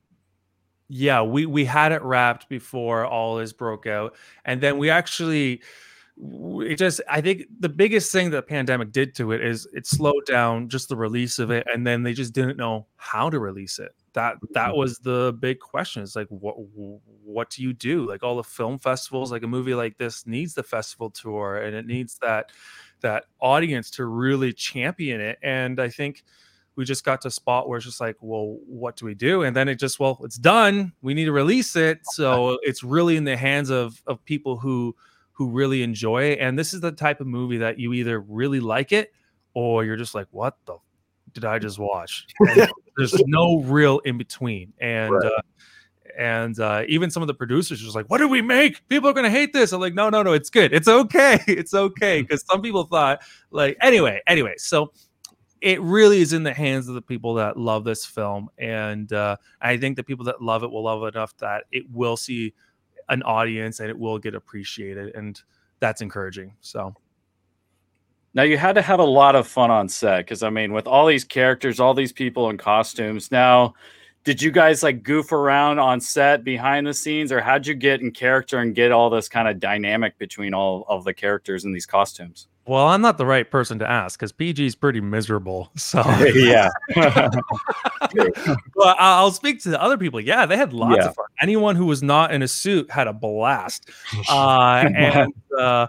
yeah 0.87 1.21
we 1.21 1.45
we 1.45 1.65
had 1.65 1.91
it 1.91 2.01
wrapped 2.01 2.47
before 2.49 3.05
all 3.05 3.35
this 3.35 3.53
broke 3.53 3.85
out 3.85 4.15
and 4.45 4.61
then 4.61 4.77
we 4.77 4.89
actually 4.89 5.61
it 6.19 6.77
just 6.77 6.99
i 7.09 7.21
think 7.21 7.43
the 7.59 7.69
biggest 7.69 8.11
thing 8.11 8.31
that 8.31 8.37
the 8.37 8.41
pandemic 8.41 8.91
did 8.91 9.13
to 9.13 9.31
it 9.31 9.43
is 9.43 9.67
it 9.73 9.85
slowed 9.85 10.25
down 10.25 10.67
just 10.67 10.89
the 10.89 10.95
release 10.95 11.37
of 11.37 11.51
it 11.51 11.67
and 11.71 11.85
then 11.85 12.01
they 12.01 12.13
just 12.13 12.33
didn't 12.33 12.57
know 12.57 12.87
how 12.97 13.29
to 13.29 13.39
release 13.39 13.79
it. 13.79 13.93
That 14.13 14.37
that 14.53 14.69
mm-hmm. 14.69 14.77
was 14.77 14.99
the 14.99 15.37
big 15.39 15.59
question. 15.59 16.03
It's 16.03 16.15
like 16.15 16.27
what 16.29 16.55
what 16.57 17.49
do 17.49 17.63
you 17.63 17.73
do? 17.73 18.07
Like 18.07 18.23
all 18.23 18.35
the 18.35 18.43
film 18.43 18.79
festivals 18.79 19.31
like 19.31 19.43
a 19.43 19.47
movie 19.47 19.75
like 19.75 19.97
this 19.97 20.25
needs 20.25 20.53
the 20.53 20.63
festival 20.63 21.09
tour 21.09 21.57
and 21.57 21.75
it 21.75 21.85
needs 21.85 22.17
that 22.21 22.51
that 23.01 23.25
audience 23.39 23.91
to 23.91 24.05
really 24.05 24.51
champion 24.51 25.21
it 25.21 25.37
and 25.43 25.79
i 25.79 25.87
think 25.87 26.23
we 26.75 26.83
just 26.83 27.05
got 27.05 27.21
to 27.21 27.27
a 27.27 27.31
spot 27.31 27.69
where 27.69 27.77
it's 27.77 27.85
just 27.85 28.01
like 28.01 28.15
well 28.21 28.57
what 28.65 28.95
do 28.95 29.05
we 29.05 29.13
do? 29.13 29.43
And 29.43 29.55
then 29.55 29.67
it 29.67 29.75
just 29.75 29.99
well 29.99 30.19
it's 30.23 30.37
done. 30.37 30.93
We 31.01 31.13
need 31.13 31.25
to 31.25 31.31
release 31.31 31.75
it. 31.75 31.99
So 32.13 32.57
it's 32.63 32.83
really 32.83 33.17
in 33.17 33.23
the 33.23 33.37
hands 33.37 33.69
of 33.69 34.01
of 34.07 34.23
people 34.25 34.57
who 34.57 34.95
who 35.37 35.49
really 35.49 35.83
enjoy 35.83 36.23
it 36.23 36.39
and 36.39 36.57
this 36.57 36.73
is 36.73 36.81
the 36.81 36.91
type 36.91 37.21
of 37.21 37.27
movie 37.27 37.57
that 37.57 37.77
you 37.79 37.93
either 37.93 38.19
really 38.21 38.59
like 38.59 38.91
it 38.91 39.13
or 39.53 39.85
you're 39.85 39.95
just 39.95 40.15
like 40.15 40.27
what 40.31 40.57
the 40.65 40.75
did 41.33 41.45
i 41.45 41.59
just 41.59 41.77
watch 41.79 42.25
there's 42.97 43.13
no 43.27 43.59
real 43.61 43.99
in 43.99 44.17
between 44.17 44.73
and 44.79 45.13
Right. 45.13 45.25
uh, 45.25 45.41
and 46.17 46.59
uh, 46.59 46.83
even 46.87 47.11
some 47.11 47.21
of 47.21 47.27
the 47.27 47.33
producers 47.35 47.79
are 47.79 47.83
just 47.83 47.95
like, 47.95 48.09
"What 48.09 48.17
did 48.17 48.31
we 48.31 48.41
make? 48.41 48.87
People 48.87 49.07
are 49.07 49.13
gonna 49.13 49.29
hate 49.29 49.53
this." 49.53 49.71
I'm 49.71 49.79
like, 49.79 49.93
"No, 49.93 50.09
no, 50.09 50.23
no, 50.23 50.33
it's 50.33 50.49
good. 50.49 50.73
It's 50.73 50.87
okay. 50.87 51.37
It's 51.47 51.75
okay." 51.75 52.21
Because 52.23 52.43
some 52.49 52.63
people 52.63 52.85
thought, 52.85 53.21
like, 53.51 53.77
anyway, 53.81 54.21
anyway. 54.25 54.55
So 54.57 54.93
it 55.61 55.79
really 55.79 56.21
is 56.21 56.33
in 56.33 56.41
the 56.41 56.53
hands 56.55 56.87
of 56.87 56.95
the 56.95 57.03
people 57.03 57.35
that 57.35 57.55
love 57.57 57.83
this 57.83 58.03
film, 58.03 58.49
and 58.57 59.13
uh, 59.13 59.35
I 59.61 59.77
think 59.77 59.95
the 59.95 60.03
people 60.03 60.25
that 60.25 60.41
love 60.41 60.63
it 60.63 60.71
will 60.71 60.83
love 60.85 61.03
it 61.03 61.13
enough 61.13 61.37
that 61.37 61.65
it 61.71 61.83
will 61.91 62.17
see 62.17 62.55
an 63.09 63.23
audience 63.23 63.79
and 63.79 63.89
it 63.89 63.97
will 63.97 64.19
get 64.19 64.35
appreciated, 64.35 65.15
and 65.15 65.41
that's 65.79 66.01
encouraging. 66.01 66.53
So 66.61 66.93
Now 68.33 68.43
you 68.43 68.57
had 68.57 68.75
to 68.75 68.81
have 68.81 68.99
a 68.99 69.03
lot 69.03 69.35
of 69.35 69.47
fun 69.47 69.71
on 69.71 69.89
set 69.89 70.19
because 70.25 70.43
I 70.43 70.49
mean, 70.49 70.73
with 70.73 70.87
all 70.87 71.07
these 71.07 71.23
characters, 71.23 71.79
all 71.79 71.93
these 71.93 72.13
people 72.13 72.49
in 72.49 72.57
costumes. 72.57 73.31
Now, 73.31 73.73
did 74.23 74.41
you 74.41 74.51
guys 74.51 74.83
like 74.83 75.03
goof 75.03 75.31
around 75.31 75.79
on 75.79 76.01
set 76.01 76.43
behind 76.43 76.85
the 76.85 76.93
scenes, 76.93 77.31
or 77.31 77.39
how'd 77.41 77.65
you 77.65 77.73
get 77.73 78.01
in 78.01 78.11
character 78.11 78.59
and 78.59 78.75
get 78.75 78.91
all 78.91 79.09
this 79.09 79.29
kind 79.29 79.47
of 79.47 79.59
dynamic 79.59 80.17
between 80.17 80.53
all 80.53 80.85
of 80.89 81.05
the 81.05 81.13
characters 81.13 81.63
in 81.65 81.71
these 81.71 81.85
costumes? 81.85 82.47
Well, 82.67 82.87
I'm 82.87 83.01
not 83.01 83.17
the 83.17 83.25
right 83.25 83.49
person 83.49 83.79
to 83.79 83.89
ask 83.89 84.19
because 84.19 84.31
PG 84.33 84.65
is 84.65 84.75
pretty 84.75 84.99
miserable. 85.01 85.71
So, 85.77 86.01
yeah, 86.35 86.69
I- 86.95 87.29
I'll 88.99 89.31
speak 89.31 89.61
to 89.63 89.69
the 89.69 89.81
other 89.81 89.97
people. 89.97 90.19
Yeah, 90.19 90.45
they 90.45 90.57
had 90.57 90.73
lots 90.73 90.97
Yeah. 90.97 91.07
of 91.09 91.15
fun. 91.15 91.25
Anyone 91.41 91.75
who 91.75 91.85
was 91.85 92.03
not 92.03 92.33
in 92.33 92.41
a 92.41 92.47
suit 92.47 92.89
had 92.91 93.07
a 93.07 93.13
blast. 93.13 93.89
Uh, 94.29 94.89
and 94.95 95.33
uh, 95.57 95.87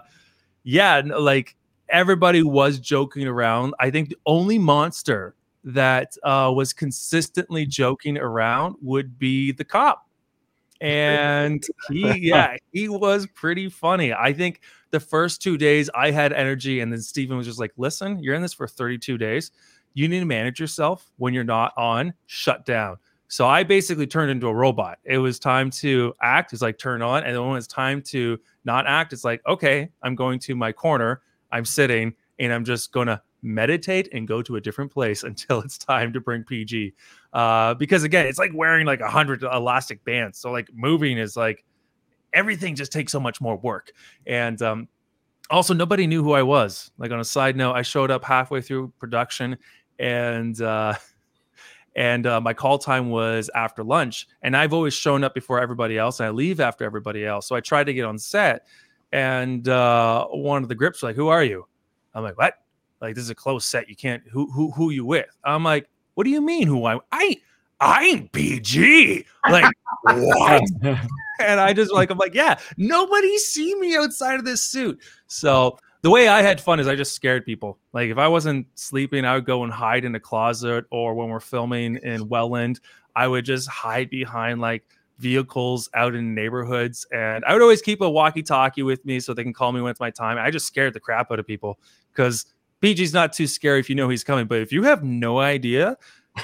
yeah, 0.63 1.01
like 1.05 1.55
everybody 1.89 2.43
was 2.43 2.79
joking 2.79 3.27
around. 3.27 3.73
I 3.79 3.89
think 3.91 4.09
the 4.09 4.17
only 4.25 4.57
monster 4.57 5.35
that 5.65 6.15
uh, 6.23 6.51
was 6.55 6.71
consistently 6.73 7.65
joking 7.65 8.17
around 8.17 8.75
would 8.81 9.19
be 9.19 9.51
the 9.51 9.65
cop. 9.65 10.05
And 10.81 11.65
he, 11.89 12.17
yeah, 12.29 12.55
he 12.71 12.89
was 12.89 13.27
pretty 13.33 13.69
funny. 13.69 14.13
I 14.13 14.33
think 14.33 14.61
the 14.91 14.99
first 14.99 15.41
two 15.41 15.57
days 15.57 15.89
I 15.93 16.11
had 16.11 16.33
energy, 16.33 16.79
and 16.79 16.91
then 16.91 17.01
Steven 17.01 17.37
was 17.37 17.47
just 17.47 17.59
like, 17.59 17.71
listen, 17.77 18.21
you're 18.21 18.35
in 18.35 18.41
this 18.41 18.53
for 18.53 18.67
32 18.67 19.17
days. 19.17 19.51
You 19.93 20.07
need 20.07 20.19
to 20.19 20.25
manage 20.25 20.59
yourself 20.59 21.11
when 21.17 21.33
you're 21.33 21.43
not 21.43 21.73
on, 21.77 22.13
shut 22.27 22.65
down. 22.65 22.97
So 23.27 23.47
I 23.47 23.63
basically 23.63 24.07
turned 24.07 24.31
into 24.31 24.47
a 24.47 24.53
robot. 24.53 24.97
It 25.03 25.19
was 25.19 25.37
time 25.37 25.69
to 25.71 26.13
act, 26.21 26.51
it's 26.51 26.63
like 26.63 26.79
turn 26.79 27.03
on. 27.03 27.23
And 27.23 27.35
then 27.35 27.47
when 27.47 27.57
it's 27.57 27.67
time 27.67 28.01
to 28.03 28.39
not 28.65 28.87
act, 28.87 29.13
it's 29.13 29.23
like, 29.23 29.41
okay, 29.45 29.89
I'm 30.01 30.15
going 30.15 30.39
to 30.39 30.55
my 30.55 30.71
corner, 30.71 31.21
I'm 31.51 31.65
sitting, 31.65 32.15
and 32.39 32.51
I'm 32.51 32.65
just 32.65 32.91
gonna 32.91 33.21
meditate 33.43 34.09
and 34.13 34.27
go 34.27 34.41
to 34.41 34.55
a 34.55 34.61
different 34.61 34.91
place 34.91 35.23
until 35.23 35.59
it's 35.61 35.77
time 35.77 36.11
to 36.13 36.19
bring 36.19 36.43
PG. 36.43 36.93
Uh, 37.33 37.73
because 37.75 38.03
again, 38.03 38.25
it's 38.25 38.39
like 38.39 38.51
wearing 38.53 38.85
like 38.85 39.01
a 39.01 39.09
hundred 39.09 39.43
elastic 39.43 40.03
bands. 40.03 40.39
So 40.39 40.51
like 40.51 40.69
moving 40.73 41.17
is 41.17 41.35
like 41.37 41.63
everything 42.33 42.75
just 42.75 42.91
takes 42.91 43.11
so 43.11 43.19
much 43.19 43.39
more 43.41 43.57
work. 43.57 43.91
And 44.25 44.61
um, 44.61 44.87
also 45.49 45.73
nobody 45.73 46.07
knew 46.07 46.23
who 46.23 46.33
I 46.33 46.43
was. 46.43 46.91
Like 46.97 47.11
on 47.11 47.19
a 47.19 47.25
side 47.25 47.55
note, 47.55 47.73
I 47.73 47.81
showed 47.81 48.11
up 48.11 48.23
halfway 48.23 48.61
through 48.61 48.93
production 48.99 49.57
and 49.99 50.61
uh 50.61 50.93
and 51.95 52.25
uh, 52.25 52.39
my 52.39 52.53
call 52.53 52.77
time 52.77 53.09
was 53.09 53.49
after 53.53 53.83
lunch 53.83 54.27
and 54.41 54.55
i've 54.55 54.73
always 54.73 54.93
shown 54.93 55.23
up 55.23 55.33
before 55.33 55.59
everybody 55.59 55.97
else 55.97 56.19
and 56.19 56.27
i 56.27 56.29
leave 56.29 56.59
after 56.59 56.85
everybody 56.85 57.25
else 57.25 57.47
so 57.47 57.55
i 57.55 57.59
tried 57.59 57.85
to 57.85 57.93
get 57.93 58.05
on 58.05 58.17
set 58.17 58.65
and 59.11 59.67
uh, 59.67 60.25
one 60.27 60.61
of 60.63 60.69
the 60.69 60.75
grips 60.75 61.03
like 61.03 61.15
who 61.15 61.27
are 61.27 61.43
you 61.43 61.65
i'm 62.13 62.23
like 62.23 62.37
what 62.37 62.53
like 63.01 63.15
this 63.15 63.23
is 63.23 63.29
a 63.29 63.35
close 63.35 63.65
set 63.65 63.89
you 63.89 63.95
can't 63.95 64.23
who 64.31 64.49
who 64.51 64.71
who 64.71 64.91
you 64.91 65.05
with 65.05 65.37
i'm 65.43 65.63
like 65.63 65.87
what 66.19 66.25
do 66.25 66.31
you 66.31 66.41
mean 66.41 66.67
who 66.67 66.83
i 66.83 66.99
i 67.13 67.37
i 67.79 68.03
ain't 68.03 68.29
pg 68.33 69.25
like 69.49 69.63
what 70.01 70.61
and 71.39 71.61
i 71.61 71.71
just 71.71 71.93
like 71.93 72.09
i'm 72.09 72.17
like 72.17 72.33
yeah 72.33 72.59
nobody 72.75 73.37
see 73.37 73.73
me 73.75 73.95
outside 73.95 74.37
of 74.37 74.43
this 74.43 74.61
suit 74.61 74.99
so 75.27 75.79
the 76.01 76.09
way 76.09 76.27
I 76.29 76.41
had 76.41 76.61
fun 76.61 76.79
is 76.79 76.87
I 76.87 76.95
just 76.95 77.13
scared 77.13 77.45
people. 77.45 77.77
Like 77.91 78.09
if 78.09 78.17
I 78.17 78.27
wasn't 78.27 78.67
sleeping, 78.75 79.25
I 79.25 79.35
would 79.35 79.45
go 79.45 79.63
and 79.65 79.73
hide 79.73 80.05
in 80.05 80.15
a 80.15 80.19
closet, 80.19 80.85
or 80.91 81.13
when 81.13 81.27
we're 81.27 81.41
filming 81.41 81.97
in 81.97 82.29
Welland, 82.29 82.79
I 83.17 83.27
would 83.27 83.43
just 83.43 83.67
hide 83.67 84.09
behind 84.09 84.61
like 84.61 84.85
vehicles 85.17 85.89
out 85.93 86.15
in 86.15 86.33
neighborhoods, 86.33 87.05
and 87.11 87.43
I 87.43 87.51
would 87.51 87.61
always 87.61 87.81
keep 87.81 87.99
a 87.99 88.09
walkie-talkie 88.09 88.83
with 88.83 89.03
me 89.03 89.19
so 89.19 89.33
they 89.33 89.43
can 89.43 89.51
call 89.51 89.73
me 89.73 89.81
when 89.81 89.91
it's 89.91 89.99
my 89.99 90.09
time. 90.09 90.37
I 90.37 90.51
just 90.51 90.67
scared 90.67 90.93
the 90.93 91.01
crap 91.01 91.31
out 91.31 91.39
of 91.39 91.45
people 91.45 91.79
because 92.13 92.45
PG's 92.81 93.13
not 93.13 93.33
too 93.33 93.47
scary 93.47 93.79
if 93.79 93.89
you 93.89 93.95
know 93.95 94.09
he's 94.09 94.23
coming, 94.23 94.47
but 94.47 94.59
if 94.59 94.71
you 94.71 94.83
have 94.83 95.03
no 95.03 95.39
idea, 95.39 95.97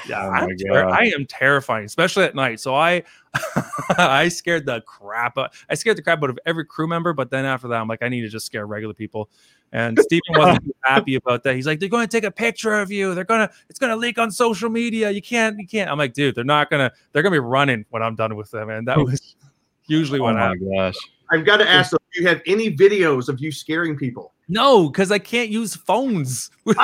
yeah, 0.08 0.26
Oh 0.26 0.30
I'm 0.30 0.56
ter- 0.56 0.88
I 0.88 1.04
am 1.06 1.26
terrifying, 1.26 1.84
especially 1.84 2.24
at 2.24 2.34
night. 2.34 2.60
So 2.60 2.74
I, 2.74 3.02
I 3.96 4.28
scared 4.28 4.66
the 4.66 4.82
crap. 4.82 5.38
Out, 5.38 5.54
I 5.70 5.74
scared 5.74 5.96
the 5.96 6.02
crap 6.02 6.22
out 6.22 6.30
of 6.30 6.38
every 6.44 6.64
crew 6.64 6.86
member. 6.86 7.12
But 7.12 7.30
then 7.30 7.44
after 7.44 7.68
that, 7.68 7.80
I'm 7.80 7.88
like, 7.88 8.02
I 8.02 8.08
need 8.08 8.22
to 8.22 8.28
just 8.28 8.46
scare 8.46 8.66
regular 8.66 8.94
people. 8.94 9.30
And 9.72 9.98
Stephen 10.00 10.22
wasn't 10.30 10.76
happy 10.84 11.14
about 11.16 11.42
that. 11.44 11.54
He's 11.54 11.66
like, 11.66 11.80
they're 11.80 11.88
going 11.88 12.06
to 12.06 12.10
take 12.10 12.24
a 12.24 12.30
picture 12.30 12.74
of 12.74 12.90
you. 12.90 13.14
They're 13.14 13.24
gonna, 13.24 13.50
it's 13.68 13.78
gonna 13.78 13.96
leak 13.96 14.18
on 14.18 14.30
social 14.30 14.70
media. 14.70 15.10
You 15.10 15.22
can't, 15.22 15.58
you 15.58 15.66
can't. 15.66 15.90
I'm 15.90 15.98
like, 15.98 16.12
dude, 16.12 16.34
they're 16.34 16.44
not 16.44 16.70
gonna, 16.70 16.92
they're 17.12 17.22
gonna 17.22 17.34
be 17.34 17.40
running 17.40 17.84
when 17.90 18.02
I'm 18.02 18.14
done 18.14 18.36
with 18.36 18.50
them. 18.50 18.70
And 18.70 18.86
that 18.88 18.98
was 18.98 19.36
usually 19.86 20.20
oh 20.20 20.24
what 20.24 20.34
my 20.34 20.40
happened. 20.40 20.72
gosh. 20.74 20.96
I've 21.32 21.44
got 21.44 21.56
to 21.56 21.68
ask, 21.68 21.90
though, 21.90 21.98
do 22.14 22.22
you 22.22 22.28
have 22.28 22.40
any 22.46 22.74
videos 22.76 23.28
of 23.28 23.40
you 23.40 23.50
scaring 23.50 23.96
people? 23.96 24.32
No, 24.48 24.88
because 24.88 25.10
I 25.10 25.18
can't 25.18 25.50
use 25.50 25.74
phones. 25.74 26.50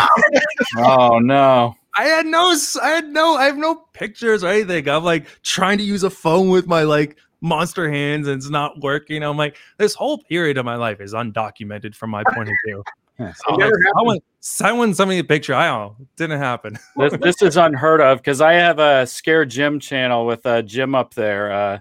Oh 0.78 1.18
no. 1.18 1.74
I 1.96 2.04
had 2.04 2.24
no, 2.24 2.56
I 2.82 2.88
had 2.88 3.08
no, 3.08 3.36
I 3.36 3.44
have 3.44 3.58
no 3.58 3.74
pictures 3.92 4.42
or 4.42 4.48
anything. 4.48 4.88
I'm 4.88 5.04
like 5.04 5.26
trying 5.42 5.76
to 5.78 5.84
use 5.84 6.02
a 6.02 6.10
phone 6.10 6.48
with 6.48 6.66
my 6.66 6.84
like 6.84 7.18
monster 7.42 7.90
hands 7.90 8.26
and 8.28 8.38
it's 8.38 8.48
not 8.48 8.80
working. 8.80 9.22
I'm 9.22 9.36
like, 9.36 9.56
this 9.76 9.94
whole 9.94 10.18
period 10.18 10.56
of 10.56 10.64
my 10.64 10.76
life 10.76 11.00
is 11.00 11.12
undocumented 11.12 11.94
from 11.94 12.10
my 12.10 12.22
point 12.32 12.48
of 12.48 12.54
view. 12.64 12.82
Yes. 13.18 13.38
I'm 13.46 13.58
never 13.58 13.72
like, 13.72 13.92
someone, 13.94 14.18
someone 14.40 14.94
sent 14.94 15.10
me 15.10 15.18
a 15.18 15.24
picture. 15.24 15.54
I 15.54 15.66
don't 15.66 15.80
know. 15.80 16.06
Didn't 16.16 16.38
happen. 16.38 16.78
this, 16.96 17.12
this 17.20 17.42
is 17.42 17.56
unheard 17.58 18.00
of 18.00 18.18
because 18.18 18.40
I 18.40 18.54
have 18.54 18.78
a 18.78 19.06
Scare 19.06 19.44
Jim 19.44 19.78
channel 19.78 20.24
with 20.24 20.46
uh, 20.46 20.62
Jim 20.62 20.94
up 20.94 21.12
there 21.12 21.52
uh, 21.52 21.74
out 21.74 21.80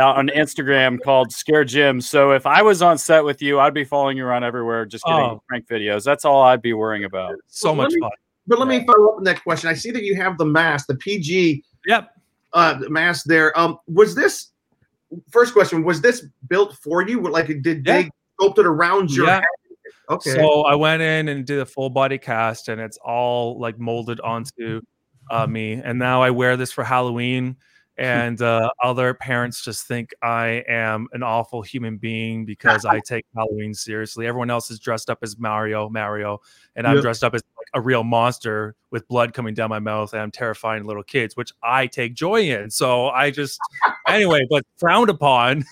on 0.00 0.28
Instagram 0.28 0.98
called 1.02 1.32
Scare 1.32 1.64
Jim. 1.64 2.00
So 2.00 2.32
if 2.32 2.46
I 2.46 2.62
was 2.62 2.80
on 2.82 2.96
set 2.98 3.24
with 3.24 3.42
you, 3.42 3.60
I'd 3.60 3.74
be 3.74 3.84
following 3.84 4.16
you 4.16 4.24
around 4.26 4.44
everywhere, 4.44 4.86
just 4.86 5.04
getting 5.04 5.20
Oh. 5.20 5.42
prank 5.48 5.66
videos. 5.68 6.04
That's 6.04 6.24
all 6.24 6.42
I'd 6.42 6.62
be 6.62 6.72
worrying 6.72 7.04
about. 7.04 7.34
So 7.48 7.68
Well, 7.70 7.76
much 7.76 7.92
me- 7.92 8.00
fun. 8.00 8.10
But 8.46 8.58
let 8.58 8.66
me 8.68 8.84
follow 8.84 9.10
up 9.10 9.18
on 9.18 9.24
that 9.24 9.42
question. 9.42 9.68
I 9.70 9.74
see 9.74 9.90
that 9.92 10.02
you 10.02 10.16
have 10.16 10.36
the 10.38 10.44
mask, 10.44 10.86
the 10.88 10.96
PG 10.96 11.62
Yep. 11.86 12.10
uh, 12.54 12.80
mask 12.88 13.24
there. 13.26 13.56
Um, 13.58 13.78
was 13.86 14.14
this 14.14 14.48
first 15.30 15.52
question? 15.52 15.84
Was 15.84 16.00
this 16.00 16.26
built 16.48 16.76
for 16.82 17.06
you? 17.06 17.20
Like, 17.20 17.46
did 17.46 17.86
Yeah. 17.86 18.02
they 18.02 18.10
sculpt 18.40 18.58
it 18.58 18.66
around 18.66 19.10
your 19.12 19.26
Yeah. 19.26 19.34
head? 19.36 19.44
Okay. 20.10 20.30
So 20.30 20.62
I 20.62 20.74
went 20.74 21.02
in 21.02 21.28
and 21.28 21.46
did 21.46 21.60
a 21.60 21.66
full 21.66 21.88
body 21.88 22.18
cast, 22.18 22.68
and 22.68 22.80
it's 22.80 22.98
all 22.98 23.60
like 23.60 23.78
molded 23.78 24.20
onto 24.20 24.80
uh, 25.30 25.46
me. 25.46 25.74
And 25.74 25.98
now 25.98 26.20
I 26.20 26.30
wear 26.30 26.56
this 26.56 26.72
for 26.72 26.82
Halloween. 26.82 27.56
And 27.98 28.40
uh, 28.40 28.70
other 28.82 29.12
parents 29.12 29.62
just 29.62 29.86
think 29.86 30.14
I 30.22 30.64
am 30.66 31.08
an 31.12 31.22
awful 31.22 31.60
human 31.60 31.98
being 31.98 32.46
because 32.46 32.86
I 32.86 33.00
take 33.06 33.26
Halloween 33.36 33.74
seriously. 33.74 34.26
Everyone 34.26 34.50
else 34.50 34.70
is 34.70 34.78
dressed 34.78 35.10
up 35.10 35.18
as 35.22 35.38
Mario, 35.38 35.90
Mario, 35.90 36.40
and 36.74 36.86
I'm 36.86 36.96
Yeah. 36.96 37.02
dressed 37.02 37.22
up 37.22 37.34
as 37.34 37.42
like 37.58 37.66
a 37.74 37.80
real 37.82 38.02
monster 38.02 38.74
with 38.90 39.06
blood 39.08 39.34
coming 39.34 39.52
down 39.52 39.68
my 39.68 39.78
mouth, 39.78 40.14
and 40.14 40.22
I'm 40.22 40.30
terrifying 40.30 40.84
little 40.84 41.02
kids, 41.02 41.36
which 41.36 41.52
I 41.62 41.86
take 41.86 42.14
joy 42.14 42.50
in. 42.50 42.70
So 42.70 43.08
I 43.08 43.30
just, 43.30 43.60
anyway, 44.08 44.40
but 44.50 44.64
frowned 44.78 45.10
upon. 45.10 45.64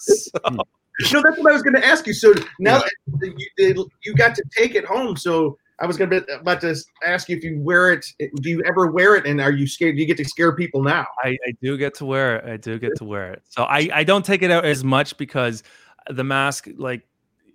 so, 0.00 0.30
no, 0.50 0.62
that's 1.00 1.38
what 1.38 1.50
I 1.50 1.52
was 1.54 1.62
going 1.62 1.76
to 1.76 1.84
ask 1.86 2.06
you. 2.06 2.12
So 2.12 2.34
now 2.58 2.78
that 2.78 3.44
you, 3.56 3.88
you 4.04 4.14
got 4.14 4.34
to 4.34 4.44
take 4.54 4.74
it 4.74 4.84
home, 4.84 5.16
so 5.16 5.56
I 5.80 5.86
was 5.86 5.96
going 5.96 6.10
to 6.10 6.20
be 6.20 6.32
about 6.32 6.60
to 6.60 6.76
ask 7.04 7.28
you 7.28 7.36
if 7.36 7.42
you 7.42 7.60
wear 7.60 7.92
it. 7.92 8.06
Do 8.36 8.48
you 8.48 8.62
ever 8.66 8.90
wear 8.90 9.16
it, 9.16 9.26
and 9.26 9.40
are 9.40 9.50
you 9.50 9.66
scared? 9.66 9.96
Do 9.96 10.00
you 10.00 10.06
get 10.06 10.16
to 10.18 10.24
scare 10.24 10.54
people 10.54 10.82
now? 10.82 11.06
I, 11.22 11.36
I 11.46 11.52
do 11.60 11.76
get 11.76 11.94
to 11.94 12.04
wear 12.04 12.36
it. 12.36 12.44
I 12.48 12.56
do 12.56 12.78
get 12.78 12.96
to 12.96 13.04
wear 13.04 13.32
it. 13.32 13.42
So 13.48 13.64
I, 13.64 13.88
I 13.92 14.04
don't 14.04 14.24
take 14.24 14.42
it 14.42 14.50
out 14.50 14.64
as 14.64 14.84
much 14.84 15.16
because 15.16 15.64
the 16.08 16.22
mask, 16.22 16.68
like, 16.76 17.02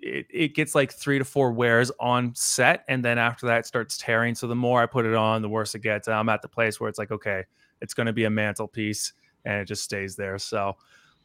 it, 0.02 0.28
it 0.30 0.56
gets 0.56 0.76
like 0.76 0.92
three 0.92 1.18
to 1.18 1.26
four 1.26 1.52
wears 1.52 1.92
on 2.00 2.34
set. 2.36 2.84
And 2.88 3.04
then 3.04 3.18
after 3.18 3.48
that, 3.48 3.60
it 3.60 3.66
starts 3.66 3.98
tearing. 3.98 4.36
So 4.36 4.48
the 4.48 4.56
more 4.56 4.82
I 4.82 4.86
put 4.86 5.06
it 5.06 5.16
on, 5.16 5.42
the 5.42 5.50
worse 5.50 5.76
it 5.76 5.80
gets. 5.80 6.08
I'm 6.08 6.30
at 6.30 6.42
the 6.42 6.48
place 6.48 6.80
where 6.80 6.90
it's 6.90 7.00
like, 7.00 7.12
okay, 7.12 7.44
it's 7.82 7.94
going 7.94 8.08
to 8.08 8.14
be 8.14 8.26
a 8.26 8.30
mantelpiece 8.30 9.14
and 9.46 9.62
it 9.62 9.66
just 9.66 9.84
stays 9.84 10.16
there. 10.16 10.38
So, 10.38 10.76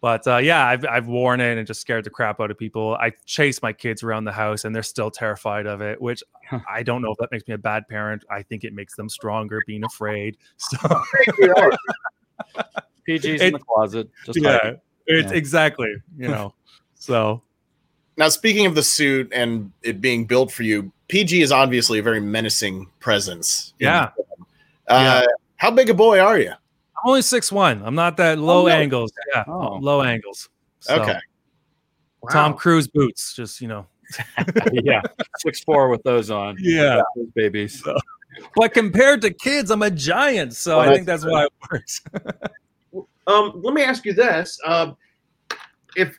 but 0.01 0.27
uh, 0.27 0.37
yeah, 0.37 0.67
I've, 0.67 0.85
I've 0.85 1.07
worn 1.07 1.41
it 1.41 1.57
and 1.57 1.67
just 1.67 1.81
scared 1.81 2.05
the 2.05 2.11
crap 2.11 2.41
out 2.41 2.51
of 2.51 2.59
people. 2.59 2.95
I 3.01 3.13
chase 3.25 3.63
my 3.63 3.73
kids 3.73 4.03
around 4.03 4.25
the 4.25 4.33
house 4.33 4.65
and 4.65 4.75
they're 4.75 4.83
still 4.83 5.11
terrified 5.11 5.67
of 5.67 5.81
it, 5.81 6.01
which 6.01 6.23
I 6.69 6.83
don't 6.83 7.01
know 7.01 7.11
if 7.13 7.19
that 7.19 7.31
makes 7.33 7.49
me 7.49 7.55
a 7.55 7.59
bad 7.59 7.89
parent. 7.89 8.23
I 8.31 8.43
think 8.43 8.65
it 8.65 8.75
makes 8.75 8.95
them 8.97 9.09
stronger 9.09 9.61
being 9.67 9.85
afraid. 9.85 10.37
So, 10.59 10.77
PG's 13.09 13.25
It- 13.25 13.41
in 13.43 13.53
the 13.55 13.59
closet. 13.59 14.09
Just 14.27 14.41
yeah, 14.41 14.51
like, 14.65 14.81
it's 15.07 15.31
Yeah. 15.33 15.37
exactly, 15.39 15.95
you 16.17 16.29
know. 16.29 16.55
so 16.95 17.43
Now, 18.17 18.29
speaking 18.29 18.67
of 18.67 18.75
the 18.75 18.83
suit 18.83 19.31
and 19.33 19.73
it 19.83 20.01
being 20.01 20.25
built 20.27 20.51
for 20.53 20.63
you, 20.63 20.93
PG 21.09 21.43
is 21.43 21.53
obviously 21.53 21.99
a 21.99 22.03
very 22.03 22.21
menacing 22.21 22.89
presence. 23.01 23.75
Yeah. 23.79 24.11
the 24.17 24.25
film. 24.25 24.47
Uh, 24.89 25.23
How 25.57 25.71
big 25.71 25.91
a 25.91 25.95
boy 25.95 26.19
are 26.19 26.39
you? 26.39 26.53
I'm 27.05 27.11
only 27.11 27.23
six 27.23 27.53
one. 27.53 27.83
I'm 27.85 27.95
not 27.95 28.17
that 28.17 28.39
low 28.39 28.63
no. 28.67 28.69
angles. 28.69 29.13
Yeah, 29.35 29.45
Oh. 29.47 29.79
low 29.81 30.03
angles. 30.03 30.49
So, 30.81 31.03
Okay. 31.03 31.19
Tom 32.33 32.55
Cruise 32.55 32.89
boots, 32.89 33.35
just 33.35 33.61
you 33.61 33.69
know. 33.69 33.87
yeah, 34.73 35.03
six 35.39 35.63
four 35.63 35.89
with 35.89 36.03
those 36.03 36.31
on. 36.31 36.57
Yeah. 36.61 37.03
Those 37.15 37.27
babies. 37.35 37.83
But 38.57 38.73
compared 38.73 39.21
to 39.23 39.33
kids, 39.33 39.71
I'm 39.71 39.83
a 39.83 39.91
giant, 39.91 40.55
so 40.55 40.79
Well, 40.79 40.89
I 40.89 40.95
think 40.95 41.07
that's 41.07 41.25
why 41.25 41.45
it 41.45 41.53
works. 41.71 42.03
Um, 43.27 43.63
let 43.65 43.73
me 43.73 43.83
ask 43.83 44.05
you 44.05 44.13
this: 44.13 44.61
uh, 44.67 44.93
If 45.97 46.15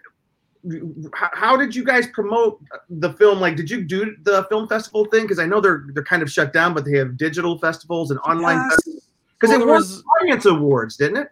how, 1.14 1.30
how 1.34 1.56
did 1.56 1.76
you 1.76 1.84
guys 1.84 2.08
promote 2.08 2.60
the 2.90 3.14
film? 3.14 3.40
Like, 3.40 3.56
did 3.56 3.70
you 3.70 3.84
do 3.84 4.16
the 4.24 4.44
film 4.50 4.68
festival 4.68 5.06
thing? 5.06 5.22
Because 5.22 5.38
I 5.38 5.46
know 5.46 5.62
they're 5.62 5.86
they're 5.94 6.04
kind 6.04 6.24
of 6.24 6.32
shut 6.32 6.52
down, 6.52 6.74
but 6.74 6.84
they 6.84 6.98
have 6.98 7.16
digital 7.16 7.60
festivals 7.60 8.10
and 8.10 8.20
online. 8.22 8.68
Yes. 8.88 8.95
Because 9.40 9.58
Well, 9.58 9.62
it 9.62 9.72
was- 9.72 10.04
audience 10.22 10.46
awards, 10.46 10.98
didn't 10.98 11.18
it? 11.18 11.30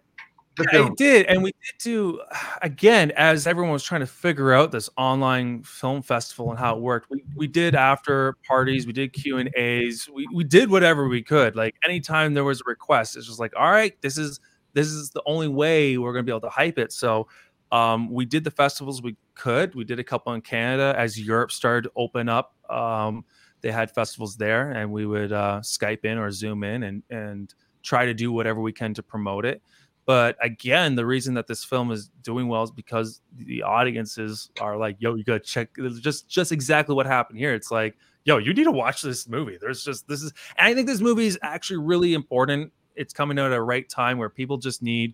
Yeah, 0.72 0.86
it 0.86 0.98
did, 0.98 1.26
and 1.26 1.42
we 1.42 1.52
did 1.52 1.84
do 1.84 2.22
again 2.62 3.12
as 3.12 3.48
everyone 3.48 3.74
was 3.74 3.84
trying 3.84 4.02
to 4.02 4.08
figure 4.08 4.54
out 4.54 4.72
this 4.72 4.88
online 4.98 5.64
film 5.64 6.04
festival 6.04 6.52
and 6.52 6.60
how 6.60 6.76
it 6.76 6.82
worked. 6.82 7.10
We 7.10 7.24
we 7.36 7.48
did 7.48 7.74
after 7.74 8.34
parties, 8.48 8.86
we 8.86 8.94
did 8.94 9.14
Q 9.14 9.38
and 9.40 9.50
A's, 9.56 10.08
we 10.14 10.28
we 10.32 10.44
did 10.44 10.70
whatever 10.70 11.08
we 11.08 11.24
could. 11.24 11.56
Like 11.56 11.74
anytime 11.84 12.36
there 12.36 12.44
was 12.44 12.62
a 12.62 12.66
request, 12.68 13.18
it's 13.18 13.26
just 13.26 13.40
like, 13.40 13.54
all 13.58 13.72
right, 13.72 14.00
this 14.02 14.18
is 14.18 14.40
this 14.74 14.88
is 14.88 15.10
the 15.10 15.24
only 15.26 15.48
way 15.48 15.98
we're 15.98 16.14
gonna 16.14 16.22
be 16.24 16.32
able 16.32 16.42
to 16.42 16.50
hype 16.50 16.78
it. 16.78 16.94
So 16.94 17.28
um, 17.72 18.12
we 18.12 18.24
did 18.26 18.44
the 18.44 18.52
festivals 18.52 19.02
we 19.02 19.16
could. 19.34 19.74
We 19.74 19.84
did 19.86 19.98
a 19.98 20.04
couple 20.04 20.34
in 20.34 20.42
Canada 20.42 20.94
as 20.96 21.20
Europe 21.20 21.52
started 21.52 21.86
to 21.86 21.92
open 21.96 22.30
up. 22.30 22.54
Um, 22.70 23.26
they 23.62 23.72
had 23.72 23.90
festivals 23.90 24.38
there, 24.38 24.70
and 24.70 24.92
we 24.92 25.08
would 25.08 25.32
uh, 25.32 25.62
Skype 25.62 26.06
in 26.06 26.20
or 26.20 26.30
Zoom 26.30 26.64
in 26.64 26.84
and 26.84 27.02
and 27.10 27.56
try 27.84 28.06
to 28.06 28.14
do 28.14 28.32
whatever 28.32 28.62
we 28.62 28.72
can 28.72 28.94
to 28.96 29.04
promote 29.04 29.46
it. 29.46 29.62
But 30.06 30.36
again, 30.42 30.96
the 30.96 31.06
reason 31.06 31.34
that 31.36 31.48
this 31.48 31.64
film 31.64 31.92
is 31.92 32.10
doing 32.24 32.48
well 32.50 32.64
is 32.64 32.72
because 32.72 33.22
the 33.38 33.64
audiences 33.64 34.50
are 34.60 34.76
like, 34.78 34.98
"Yo, 35.00 35.16
you 35.16 35.24
gotta 35.24 35.40
check." 35.40 35.70
It's 35.78 36.00
just 36.00 36.28
just 36.28 36.52
exactly 36.52 36.94
what 36.96 37.06
happened 37.06 37.40
here. 37.40 37.54
It's 37.54 37.72
like, 37.72 37.96
"Yo, 38.26 38.38
you 38.38 38.54
need 38.54 38.66
to 38.66 38.72
watch 38.72 39.02
this 39.02 39.30
movie." 39.30 39.58
There's 39.62 39.84
just 39.84 40.08
this 40.10 40.22
is, 40.22 40.34
and 40.58 40.68
I 40.68 40.74
think 40.74 40.88
this 40.88 41.00
movie 41.00 41.26
is 41.28 41.40
actually 41.42 41.78
really 41.78 42.14
important. 42.16 42.74
It's 42.96 43.14
coming 43.14 43.40
out 43.40 43.52
at 43.54 43.58
a 43.58 43.62
right 43.62 43.88
time 43.88 44.18
where 44.18 44.30
people 44.30 44.58
just 44.58 44.82
need 44.82 45.14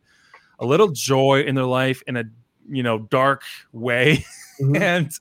a 0.59 0.65
little 0.65 0.89
joy 0.89 1.43
in 1.45 1.53
their 1.55 1.65
life 1.65 2.01
in 2.07 2.17
a 2.17 2.23
you 2.67 2.81
know 2.81 2.99
dark 2.99 3.43
way, 3.73 4.25
Mhm. 4.59 4.81
and 4.81 5.11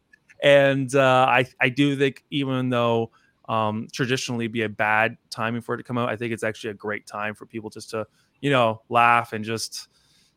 and 0.42 0.94
uh, 0.94 1.26
I 1.28 1.44
I 1.60 1.68
do 1.68 1.94
think 1.94 2.24
even 2.30 2.70
though 2.70 3.10
um, 3.48 3.88
traditionally 3.92 4.46
be 4.46 4.62
a 4.62 4.68
bad 4.68 5.16
timing 5.30 5.62
for 5.62 5.74
it 5.74 5.78
to 5.78 5.82
come 5.82 5.98
out, 5.98 6.08
I 6.08 6.16
think 6.16 6.32
it's 6.32 6.44
actually 6.44 6.70
a 6.70 6.74
great 6.74 7.06
time 7.06 7.34
for 7.34 7.46
people 7.46 7.70
just 7.70 7.90
to 7.90 8.06
you 8.40 8.50
know 8.50 8.82
laugh 8.88 9.32
and 9.32 9.44
just 9.44 9.88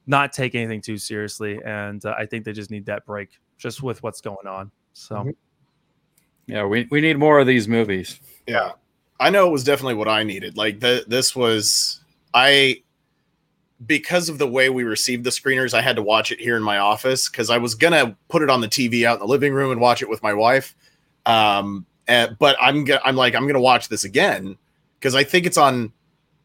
not 0.08 0.34
take 0.34 0.56
anything 0.56 0.82
too 0.82 0.97
seriously. 0.97 1.60
And 1.63 2.04
uh, 2.06 2.15
I 2.17 2.26
think 2.26 2.45
they 2.45 2.54
just 2.54 2.71
need 2.71 2.86
that 2.88 3.06
break 3.06 3.39
just 3.58 3.84
with 3.84 4.02
what's 4.02 4.21
going 4.21 4.47
on. 4.47 4.71
So 4.93 5.15
Mhm. 5.15 5.36
Yeah, 6.47 6.65
we, 6.65 6.88
we 6.91 7.02
need 7.02 7.17
more 7.17 7.39
of 7.39 7.47
these 7.47 7.67
movies. 7.67 8.19
Yeah. 8.47 8.71
I 9.19 9.30
know 9.30 9.47
it 9.47 9.52
was 9.52 9.63
definitely 9.63 9.93
what 9.93 10.08
I 10.08 10.24
needed. 10.24 10.58
Like 10.58 10.80
the 10.80 11.06
this 11.08 11.36
was 11.36 12.02
I 12.34 12.82
because 13.86 14.30
of 14.30 14.38
the 14.38 14.47
way 14.47 14.69
we 14.69 14.84
received 14.84 15.24
the 15.24 15.30
screeners, 15.30 15.74
I 15.74 15.82
had 15.82 15.95
to 15.95 16.02
watch 16.02 16.32
it 16.32 16.39
here 16.39 16.58
in 16.58 16.63
my 16.63 16.80
office 16.80 17.30
because 17.30 17.50
I 17.50 17.58
was 17.58 17.76
gonna 17.76 18.17
put 18.30 18.41
it 18.41 18.50
on 18.50 18.62
the 18.62 18.67
TV 18.67 19.06
out 19.06 19.15
in 19.15 19.19
the 19.19 19.28
living 19.28 19.54
room 19.54 19.71
and 19.71 19.80
watch 19.80 20.02
it 20.02 20.10
with 20.10 20.24
my 20.24 20.34
wife. 20.34 20.76
Um, 21.26 21.86
and, 22.07 22.37
but 22.37 22.55
I'm 22.59 22.85
I'm 23.03 23.15
like 23.15 23.35
I'm 23.35 23.47
gonna 23.47 23.61
watch 23.61 23.89
this 23.89 24.03
again 24.03 24.57
because 24.99 25.15
I 25.15 25.23
think 25.23 25.45
it's 25.45 25.57
on. 25.57 25.93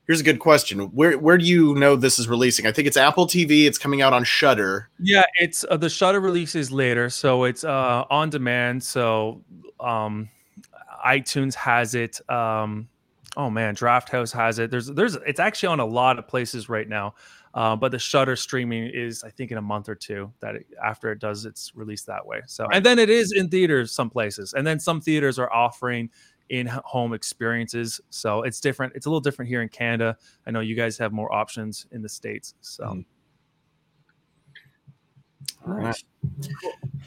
Here's 0.07 0.21
a 0.21 0.25
good 0.25 0.39
question: 0.39 0.81
Where 0.93 1.19
where 1.19 1.37
do 1.37 1.45
you 1.45 1.75
know 1.75 1.97
this 1.97 2.19
is 2.19 2.29
releasing? 2.29 2.67
I 2.67 2.73
think 2.73 2.87
it's 2.87 2.97
Apple 2.97 3.27
TV. 3.27 3.67
It's 3.67 3.79
coming 3.79 4.03
out 4.03 4.13
on 4.13 4.25
Shudder. 4.25 4.89
Yeah, 5.01 5.25
it's 5.41 5.65
uh, 5.69 5.77
the 5.77 5.91
Shudder 5.91 6.21
releases 6.21 6.71
later, 6.71 7.11
so 7.11 7.45
it's 7.45 7.65
uh, 7.65 8.05
on 8.09 8.31
demand. 8.31 8.85
So 8.85 9.43
um, 9.81 10.29
iTunes 11.05 11.55
has 11.55 11.95
it. 11.95 12.21
Um, 12.31 12.89
oh 13.37 13.51
man, 13.51 13.75
Draft 13.75 14.09
House 14.09 14.33
has 14.33 14.59
it. 14.59 14.71
There's 14.71 14.87
there's 14.87 15.17
it's 15.27 15.41
actually 15.41 15.69
on 15.69 15.81
a 15.81 15.87
lot 15.87 16.19
of 16.19 16.29
places 16.29 16.69
right 16.69 16.89
now. 16.89 17.15
Uh, 17.57 17.75
but 17.75 17.91
the 17.91 17.99
Shudder 17.99 18.37
streaming 18.37 18.91
is, 18.93 19.25
I 19.25 19.31
think, 19.31 19.51
in 19.51 19.57
a 19.57 19.63
month 19.63 19.89
or 19.89 19.95
two 19.95 20.31
that 20.41 20.57
it, 20.57 20.67
after 20.85 21.11
it 21.11 21.21
does 21.21 21.47
its 21.47 21.73
release 21.75 22.03
that 22.03 22.25
way. 22.25 22.43
So, 22.47 22.67
and 22.71 22.85
then 22.85 22.99
it 22.99 23.09
is 23.09 23.33
in 23.33 23.49
theaters 23.49 23.93
some 23.93 24.11
places, 24.11 24.53
and 24.53 24.67
then 24.67 24.79
some 24.79 25.01
theaters 25.01 25.39
are 25.39 25.51
offering 25.51 26.11
in-home 26.51 27.15
experiences. 27.15 27.99
So 28.11 28.43
it's 28.43 28.61
different. 28.61 28.93
It's 28.95 29.07
a 29.07 29.09
little 29.09 29.23
different 29.23 29.49
here 29.49 29.63
in 29.63 29.71
Canada. 29.71 30.19
I 30.47 30.51
know 30.51 30.61
you 30.61 30.77
guys 30.77 30.99
have 30.99 31.13
more 31.13 31.33
options 31.33 31.87
in 31.93 32.03
the 32.03 32.11
states. 32.11 32.55
So. 32.61 32.85
Mm. 32.85 33.05
All 35.67 35.75
right. 35.75 36.05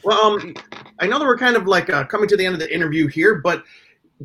Well, 0.04 0.20
um, 0.20 0.56
I 1.00 1.08
know 1.08 1.20
that 1.20 1.26
we're 1.26 1.38
kind 1.38 1.56
of 1.56 1.68
like 1.68 1.90
uh, 1.90 2.06
coming 2.06 2.28
to 2.28 2.36
the 2.36 2.46
end 2.46 2.56
of 2.56 2.60
the 2.60 2.74
interview 2.74 3.08
here, 3.08 3.36
but 3.36 3.64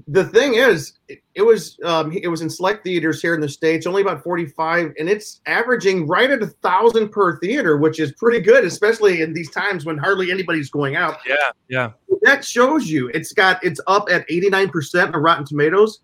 the 0.09 0.25
thing 0.25 0.55
is, 0.55 0.95
it, 1.09 1.23
it 1.35 1.43
was 1.43 1.79
um, 1.85 2.13
it 2.13 2.29
was 2.29 2.41
in 2.43 2.51
select 2.51 2.85
theaters 2.85 3.23
here 3.23 3.35
in 3.35 3.41
the 3.41 3.49
states, 3.49 3.87
only 3.87 4.03
about 4.03 4.23
forty 4.25 4.47
five, 4.47 4.93
and 4.99 5.09
it's 5.09 5.41
averaging 5.47 6.07
right 6.07 6.31
at 6.31 6.43
a 6.43 6.49
thousand 6.49 7.11
per 7.11 7.39
theater, 7.39 7.77
which 7.77 8.01
is 8.01 8.13
pretty 8.13 8.41
good, 8.41 8.65
especially 8.65 9.23
in 9.23 9.33
these 9.33 9.51
times 9.51 9.85
when 9.85 9.97
hardly 9.97 10.31
anybody's 10.31 10.71
going 10.71 10.97
out. 10.97 11.19
Yeah, 11.27 11.37
yeah. 11.69 11.91
That 12.23 12.45
shows 12.45 12.91
you 12.91 13.09
it's 13.09 13.33
got 13.33 13.63
it's 13.63 13.81
up 13.87 14.09
at 14.11 14.25
eighty 14.29 14.51
nine 14.51 14.69
percent 14.69 15.15
of 15.15 15.23
Rotten 15.23 15.45
Tomatoes. 15.45 16.01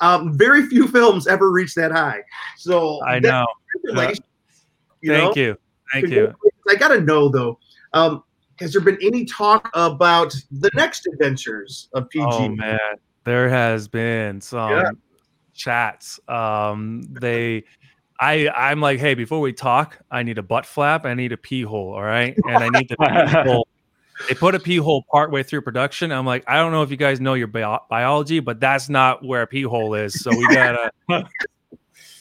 Um, 0.00 0.36
very 0.36 0.66
few 0.66 0.88
films 0.88 1.28
ever 1.28 1.52
reach 1.52 1.74
that 1.74 1.92
high. 1.92 2.20
So 2.58 3.00
I 3.04 3.20
know. 3.20 3.46
Yeah. 3.84 4.12
You 5.00 5.12
Thank 5.12 5.36
know? 5.36 5.42
you. 5.42 5.58
Thank 5.92 6.08
you. 6.08 6.34
I 6.68 6.74
gotta 6.74 7.00
know 7.00 7.28
though. 7.28 7.58
Um, 7.92 8.24
has 8.58 8.72
there 8.72 8.80
been 8.80 8.98
any 9.02 9.24
talk 9.24 9.70
about 9.74 10.34
the 10.50 10.70
next 10.74 11.06
adventures 11.06 11.88
of 11.94 12.08
PG? 12.08 12.24
Oh 12.28 12.48
man, 12.48 12.78
there 13.24 13.48
has 13.48 13.88
been 13.88 14.40
some 14.40 14.70
yeah. 14.70 14.90
chats. 15.52 16.20
Um, 16.28 17.02
they, 17.10 17.64
I, 18.20 18.48
I'm 18.48 18.80
like, 18.80 19.00
hey, 19.00 19.14
before 19.14 19.40
we 19.40 19.52
talk, 19.52 19.98
I 20.10 20.22
need 20.22 20.38
a 20.38 20.42
butt 20.42 20.66
flap, 20.66 21.04
I 21.04 21.14
need 21.14 21.32
a 21.32 21.36
pee 21.36 21.62
hole, 21.62 21.92
all 21.94 22.02
right, 22.02 22.36
and 22.48 22.62
I 22.62 22.68
need 22.68 22.88
the 22.88 22.96
pee 22.96 23.42
hole. 23.50 23.66
They 24.28 24.34
put 24.34 24.54
a 24.54 24.60
pee 24.60 24.76
hole 24.76 25.04
partway 25.10 25.42
through 25.42 25.62
production. 25.62 26.12
I'm 26.12 26.24
like, 26.24 26.44
I 26.46 26.56
don't 26.56 26.70
know 26.70 26.82
if 26.82 26.90
you 26.90 26.96
guys 26.96 27.20
know 27.20 27.34
your 27.34 27.48
bio- 27.48 27.84
biology, 27.90 28.38
but 28.38 28.60
that's 28.60 28.88
not 28.88 29.24
where 29.24 29.42
a 29.42 29.46
pee 29.46 29.62
hole 29.62 29.94
is. 29.94 30.22
So 30.22 30.30
we 30.30 30.46
gotta, 30.46 30.92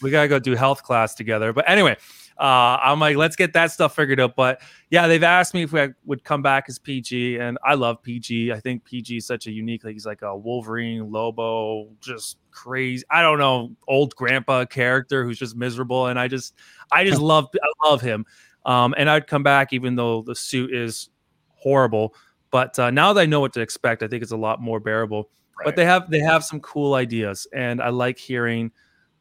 we 0.01 0.09
gotta 0.09 0.27
go 0.27 0.39
do 0.39 0.55
health 0.55 0.81
class 0.81 1.13
together. 1.13 1.53
But 1.53 1.69
anyway, 1.69 1.97
uh, 2.39 2.77
I'm 2.81 2.99
like, 2.99 3.15
let's 3.15 3.35
get 3.35 3.53
that 3.53 3.71
stuff 3.71 3.95
figured 3.95 4.19
out. 4.19 4.35
But 4.35 4.61
yeah, 4.89 5.07
they've 5.07 5.23
asked 5.23 5.53
me 5.53 5.63
if 5.63 5.71
we 5.71 5.87
would 6.05 6.23
come 6.23 6.41
back 6.41 6.65
as 6.67 6.79
PG, 6.79 7.37
and 7.37 7.57
I 7.63 7.75
love 7.75 8.01
PG. 8.01 8.51
I 8.51 8.59
think 8.59 8.83
PG 8.85 9.17
is 9.17 9.25
such 9.25 9.47
a 9.47 9.51
unique, 9.51 9.83
like 9.83 9.93
he's 9.93 10.05
like 10.05 10.21
a 10.21 10.35
Wolverine, 10.35 11.11
Lobo, 11.11 11.89
just 11.99 12.37
crazy. 12.51 13.03
I 13.09 13.21
don't 13.21 13.39
know, 13.39 13.75
old 13.87 14.15
grandpa 14.15 14.65
character 14.65 15.23
who's 15.23 15.39
just 15.39 15.55
miserable, 15.55 16.07
and 16.07 16.19
I 16.19 16.27
just, 16.27 16.55
I 16.91 17.05
just 17.05 17.21
love, 17.21 17.49
I 17.53 17.89
love 17.89 18.01
him. 18.01 18.25
Um, 18.65 18.93
and 18.97 19.09
I'd 19.09 19.27
come 19.27 19.43
back 19.43 19.73
even 19.73 19.95
though 19.95 20.21
the 20.21 20.35
suit 20.35 20.73
is 20.73 21.09
horrible. 21.55 22.15
But 22.49 22.77
uh, 22.77 22.91
now 22.91 23.13
that 23.13 23.21
I 23.21 23.25
know 23.25 23.39
what 23.39 23.53
to 23.53 23.61
expect, 23.61 24.03
I 24.03 24.07
think 24.07 24.21
it's 24.21 24.31
a 24.31 24.37
lot 24.37 24.61
more 24.61 24.79
bearable. 24.79 25.29
Right. 25.57 25.65
But 25.65 25.75
they 25.75 25.85
have 25.85 26.09
they 26.09 26.19
have 26.19 26.43
some 26.43 26.59
cool 26.61 26.95
ideas, 26.95 27.47
and 27.53 27.81
I 27.81 27.89
like 27.89 28.17
hearing 28.17 28.71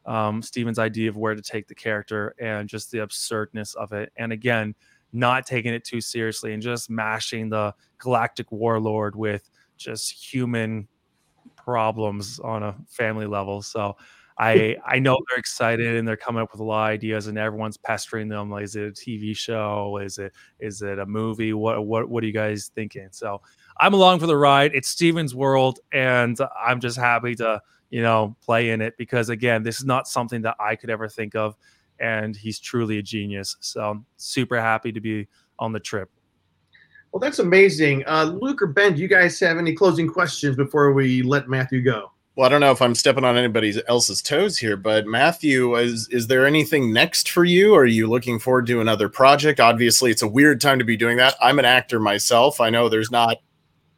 um, 0.07 0.43
Steven's 0.43 0.79
idea 0.79 1.09
of 1.09 1.17
where 1.17 1.35
to 1.35 1.43
take 1.43 1.69
the 1.69 1.75
character 1.75 2.35
and 2.41 2.69
just 2.69 2.91
the 2.91 3.01
absurdness 3.01 3.75
of 3.75 3.93
it. 3.93 4.13
And 4.17 4.33
again, 4.33 4.75
not 5.13 5.47
taking 5.47 5.75
it 5.75 5.85
too 5.85 6.01
seriously 6.01 6.55
and 6.55 6.63
just 6.63 6.91
mashing 6.91 7.51
the 7.51 7.75
galactic 7.99 8.51
warlord 8.51 9.15
with 9.15 9.51
just 9.77 10.11
human 10.13 10.89
problems 11.57 12.41
on 12.41 12.63
a 12.63 12.75
family 12.89 13.27
level. 13.27 13.63
So 13.63 13.97
I 14.39 14.77
I 14.87 14.99
know 14.99 15.19
they're 15.29 15.39
excited 15.39 15.97
and 15.97 16.07
they're 16.07 16.17
coming 16.17 16.43
up 16.43 16.53
with 16.53 16.61
a 16.61 16.65
lot 16.65 16.91
of 16.91 16.95
ideas 16.95 17.27
and 17.27 17.39
everyone's 17.39 17.77
pestering 17.77 18.29
them. 18.29 18.51
Like, 18.51 18.65
is 18.65 18.77
it 18.77 18.89
a 18.89 18.93
TV 18.93 19.37
show? 19.37 19.99
Is 19.99 20.19
it 20.19 20.33
is 20.61 20.83
it 20.83 20.99
a 20.99 21.07
movie? 21.07 21.53
What 21.53 21.87
what 21.87 22.09
what 22.09 22.25
are 22.25 22.27
you 22.27 22.33
guys 22.33 22.71
thinking? 22.75 23.09
So 23.11 23.43
I'm 23.79 23.95
along 23.95 24.21
for 24.21 24.27
the 24.27 24.37
ride. 24.37 24.73
It's 24.75 24.89
Steven's 24.89 25.35
world, 25.35 25.81
and 25.93 26.39
I'm 26.65 26.81
just 26.81 26.99
happy 26.99 27.35
to 27.37 27.61
you 27.93 28.03
know, 28.03 28.35
play 28.41 28.71
in 28.71 28.81
it 28.81 28.95
because 28.97 29.29
again, 29.29 29.63
this 29.63 29.79
is 29.79 29.85
not 29.85 30.09
something 30.09 30.41
that 30.43 30.57
I 30.59 30.75
could 30.75 30.89
ever 30.91 31.09
think 31.09 31.37
of. 31.37 31.55
And 32.01 32.35
he's 32.35 32.59
truly 32.59 32.99
a 32.99 33.03
genius. 33.03 33.57
So 33.61 33.83
I'm 33.83 34.07
super 34.17 34.59
happy 34.59 34.91
to 34.91 35.01
be 35.01 35.29
on 35.59 35.73
the 35.73 35.79
trip. 35.79 36.11
Well, 37.13 37.21
that's 37.21 37.39
amazing. 37.39 38.03
Uh, 38.07 38.35
Luke 38.41 38.63
or 38.63 38.67
Ben, 38.67 38.95
do 38.95 39.03
you 39.03 39.09
guys 39.09 39.39
have 39.41 39.59
any 39.59 39.75
closing 39.75 40.09
questions 40.09 40.57
before 40.57 40.93
we 40.95 41.23
let 41.23 41.51
Matthew 41.51 41.83
go? 41.83 42.11
Well, 42.35 42.47
I 42.47 42.49
don't 42.49 42.63
know 42.63 42.71
if 42.71 42.81
I'm 42.81 42.95
stepping 42.95 43.25
on 43.25 43.37
anybody 43.37 43.79
else's 43.87 44.23
toes 44.23 44.57
here, 44.57 44.79
but 44.79 45.07
Matthew, 45.07 45.77
is 45.77 46.09
is 46.09 46.29
there 46.29 46.47
anything 46.47 46.91
next 46.91 47.31
for 47.31 47.45
you? 47.45 47.75
Are 47.75 47.85
you 47.85 48.07
looking 48.07 48.39
forward 48.39 48.67
to 48.69 48.81
another 48.81 49.11
project? 49.11 49.61
Obviously, 49.61 50.11
it's 50.11 50.23
a 50.23 50.27
weird 50.27 50.63
time 50.63 50.79
to 50.79 50.85
be 50.87 50.97
doing 50.97 51.19
that. 51.19 51.35
I'm 51.43 51.59
an 51.59 51.67
actor 51.67 52.01
myself. 52.01 52.59
I 52.59 52.71
know 52.71 52.89
there's 52.89 53.11
not 53.11 53.37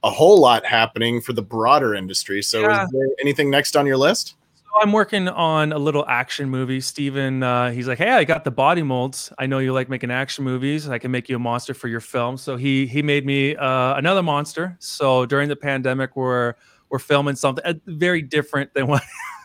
a 0.04 0.10
whole 0.10 0.38
lot 0.38 0.64
happening 0.64 1.20
for 1.20 1.32
the 1.32 1.42
broader 1.42 1.94
industry. 1.94 2.42
So, 2.42 2.60
yeah. 2.60 2.84
is 2.84 2.90
there 2.90 3.08
anything 3.20 3.50
next 3.50 3.74
on 3.74 3.86
your 3.86 3.96
list? 3.96 4.36
So 4.54 4.80
I'm 4.82 4.92
working 4.92 5.28
on 5.28 5.72
a 5.72 5.78
little 5.78 6.04
action 6.06 6.50
movie. 6.50 6.80
Steven, 6.80 7.42
uh, 7.42 7.70
he's 7.70 7.88
like, 7.88 7.98
"Hey, 7.98 8.10
I 8.10 8.24
got 8.24 8.44
the 8.44 8.50
body 8.50 8.82
molds. 8.82 9.32
I 9.38 9.46
know 9.46 9.58
you 9.58 9.72
like 9.72 9.88
making 9.88 10.10
action 10.10 10.44
movies. 10.44 10.88
I 10.88 10.98
can 10.98 11.10
make 11.10 11.28
you 11.28 11.36
a 11.36 11.38
monster 11.38 11.74
for 11.74 11.88
your 11.88 12.00
film." 12.00 12.36
So 12.36 12.56
he 12.56 12.86
he 12.86 13.02
made 13.02 13.24
me 13.24 13.56
uh, 13.56 13.96
another 13.96 14.22
monster. 14.22 14.76
So 14.80 15.26
during 15.26 15.48
the 15.48 15.56
pandemic, 15.56 16.16
we're 16.16 16.54
we're 16.90 16.98
filming 16.98 17.36
something 17.36 17.64
uh, 17.64 17.74
very 17.86 18.20
different 18.20 18.74
than 18.74 18.86
what 18.88 19.02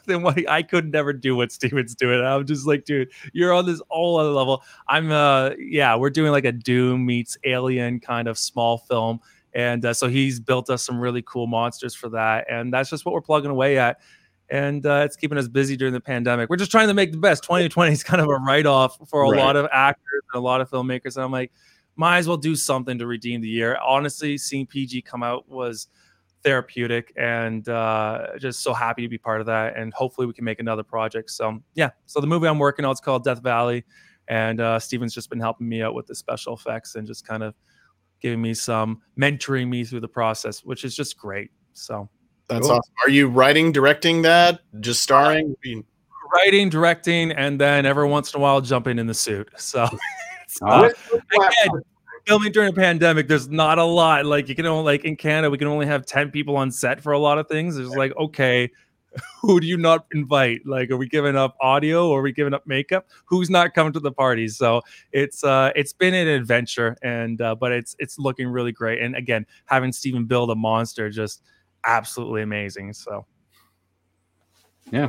than 0.07 0.23
what 0.23 0.49
I 0.49 0.61
could 0.63 0.91
never 0.91 1.13
do 1.13 1.35
what 1.35 1.53
Steven's 1.53 1.95
doing. 1.95 2.19
I'm 2.25 2.45
just 2.45 2.67
like, 2.67 2.83
dude, 2.83 3.11
you're 3.31 3.53
on 3.53 3.65
this 3.65 3.81
whole 3.87 4.17
other 4.17 4.31
level. 4.31 4.63
I'm 4.89 5.11
uh 5.11 5.51
yeah, 5.57 5.95
we're 5.95 6.09
doing 6.09 6.31
like 6.33 6.45
a 6.45 6.51
Doom 6.51 7.05
meets 7.05 7.37
Alien 7.45 8.01
kind 8.01 8.27
of 8.27 8.37
small 8.37 8.79
film 8.79 9.21
and 9.53 9.83
uh, 9.85 9.93
so 9.93 10.07
he's 10.07 10.39
built 10.39 10.69
us 10.69 10.83
some 10.85 10.99
really 10.99 11.21
cool 11.21 11.47
monsters 11.47 11.95
for 11.95 12.09
that. 12.09 12.45
And 12.49 12.73
that's 12.73 12.89
just 12.89 13.05
what 13.05 13.13
we're 13.13 13.21
plugging 13.21 13.51
away 13.51 13.77
at. 13.77 13.99
And 14.49 14.85
uh, 14.85 15.03
it's 15.05 15.15
keeping 15.15 15.37
us 15.37 15.47
busy 15.47 15.77
during 15.77 15.93
the 15.93 15.99
pandemic. 15.99 16.49
We're 16.49 16.57
just 16.57 16.71
trying 16.71 16.87
to 16.87 16.93
make 16.93 17.11
the 17.11 17.17
best. 17.17 17.43
2020 17.43 17.91
is 17.91 18.03
kind 18.03 18.21
of 18.21 18.27
a 18.27 18.35
write 18.35 18.65
off 18.65 18.97
for 19.07 19.23
a 19.23 19.29
right. 19.29 19.37
lot 19.37 19.55
of 19.55 19.67
actors 19.71 20.21
and 20.33 20.39
a 20.39 20.43
lot 20.43 20.61
of 20.61 20.69
filmmakers. 20.69 21.15
And 21.15 21.23
I'm 21.23 21.31
like, 21.31 21.51
might 21.95 22.17
as 22.17 22.27
well 22.27 22.37
do 22.37 22.55
something 22.55 22.97
to 22.97 23.05
redeem 23.05 23.41
the 23.41 23.47
year. 23.47 23.77
Honestly, 23.85 24.37
seeing 24.37 24.65
PG 24.65 25.03
come 25.03 25.21
out 25.21 25.47
was 25.47 25.87
therapeutic 26.43 27.11
and 27.17 27.67
uh, 27.67 28.27
just 28.39 28.61
so 28.61 28.73
happy 28.73 29.01
to 29.01 29.09
be 29.09 29.17
part 29.17 29.41
of 29.41 29.47
that. 29.47 29.75
And 29.75 29.93
hopefully 29.93 30.25
we 30.25 30.33
can 30.33 30.45
make 30.45 30.59
another 30.59 30.83
project. 30.83 31.29
So, 31.29 31.61
yeah. 31.75 31.89
So 32.05 32.21
the 32.21 32.27
movie 32.27 32.47
I'm 32.47 32.59
working 32.59 32.85
on 32.85 32.93
is 32.93 32.99
called 32.99 33.23
Death 33.23 33.43
Valley. 33.43 33.83
And 34.29 34.61
uh, 34.61 34.79
Steven's 34.79 35.13
just 35.13 35.29
been 35.29 35.39
helping 35.39 35.67
me 35.67 35.81
out 35.81 35.93
with 35.93 36.07
the 36.07 36.15
special 36.15 36.53
effects 36.53 36.95
and 36.95 37.05
just 37.05 37.27
kind 37.27 37.43
of 37.43 37.55
giving 38.21 38.41
me 38.41 38.53
some 38.53 39.01
mentoring 39.17 39.69
me 39.69 39.83
through 39.83 40.01
the 40.01 40.07
process, 40.07 40.63
which 40.63 40.83
is 40.83 40.95
just 40.95 41.17
great. 41.17 41.51
So 41.73 42.09
that's 42.47 42.67
cool. 42.67 42.77
awesome. 42.77 42.93
Are 43.05 43.09
you 43.09 43.27
writing, 43.27 43.71
directing 43.71 44.21
that, 44.23 44.61
just 44.79 45.01
starring? 45.01 45.55
writing, 46.33 46.69
directing, 46.69 47.31
and 47.31 47.59
then 47.59 47.85
every 47.85 48.07
once 48.07 48.33
in 48.33 48.39
a 48.39 48.41
while 48.41 48.61
jumping 48.61 48.99
in 48.99 49.07
the 49.07 49.13
suit. 49.13 49.49
So 49.57 49.87
uh, 50.61 50.89
again, 51.11 51.81
filming 52.25 52.51
during 52.51 52.69
a 52.69 52.73
pandemic, 52.73 53.27
there's 53.27 53.49
not 53.49 53.77
a 53.77 53.83
lot. 53.83 54.25
Like 54.25 54.49
you 54.49 54.55
can 54.55 54.65
only 54.65 54.83
like 54.83 55.05
in 55.05 55.15
Canada, 55.15 55.49
we 55.49 55.57
can 55.57 55.67
only 55.67 55.85
have 55.85 56.05
10 56.05 56.31
people 56.31 56.55
on 56.57 56.71
set 56.71 57.01
for 57.01 57.13
a 57.13 57.19
lot 57.19 57.37
of 57.37 57.47
things. 57.47 57.77
It's 57.77 57.89
like, 57.89 58.15
okay, 58.17 58.69
who 59.41 59.59
do 59.59 59.67
you 59.67 59.77
not 59.77 60.05
invite? 60.13 60.61
Like, 60.65 60.91
are 60.91 60.97
we 60.97 61.07
giving 61.07 61.35
up 61.35 61.55
audio 61.61 62.09
or 62.09 62.19
are 62.19 62.23
we 62.23 62.31
giving 62.31 62.53
up 62.53 62.65
makeup? 62.67 63.07
Who's 63.25 63.49
not 63.49 63.73
coming 63.73 63.93
to 63.93 63.99
the 63.99 64.11
party? 64.11 64.47
So 64.47 64.81
it's 65.11 65.43
uh 65.43 65.71
it's 65.75 65.93
been 65.93 66.13
an 66.13 66.27
adventure 66.27 66.97
and 67.01 67.41
uh, 67.41 67.55
but 67.55 67.71
it's 67.71 67.95
it's 67.99 68.19
looking 68.19 68.47
really 68.47 68.71
great. 68.71 69.01
And 69.01 69.15
again, 69.15 69.45
having 69.65 69.91
Stephen 69.91 70.25
build 70.25 70.51
a 70.51 70.55
monster 70.55 71.09
just 71.09 71.43
absolutely 71.85 72.41
amazing. 72.41 72.93
So 72.93 73.25
yeah. 74.91 75.07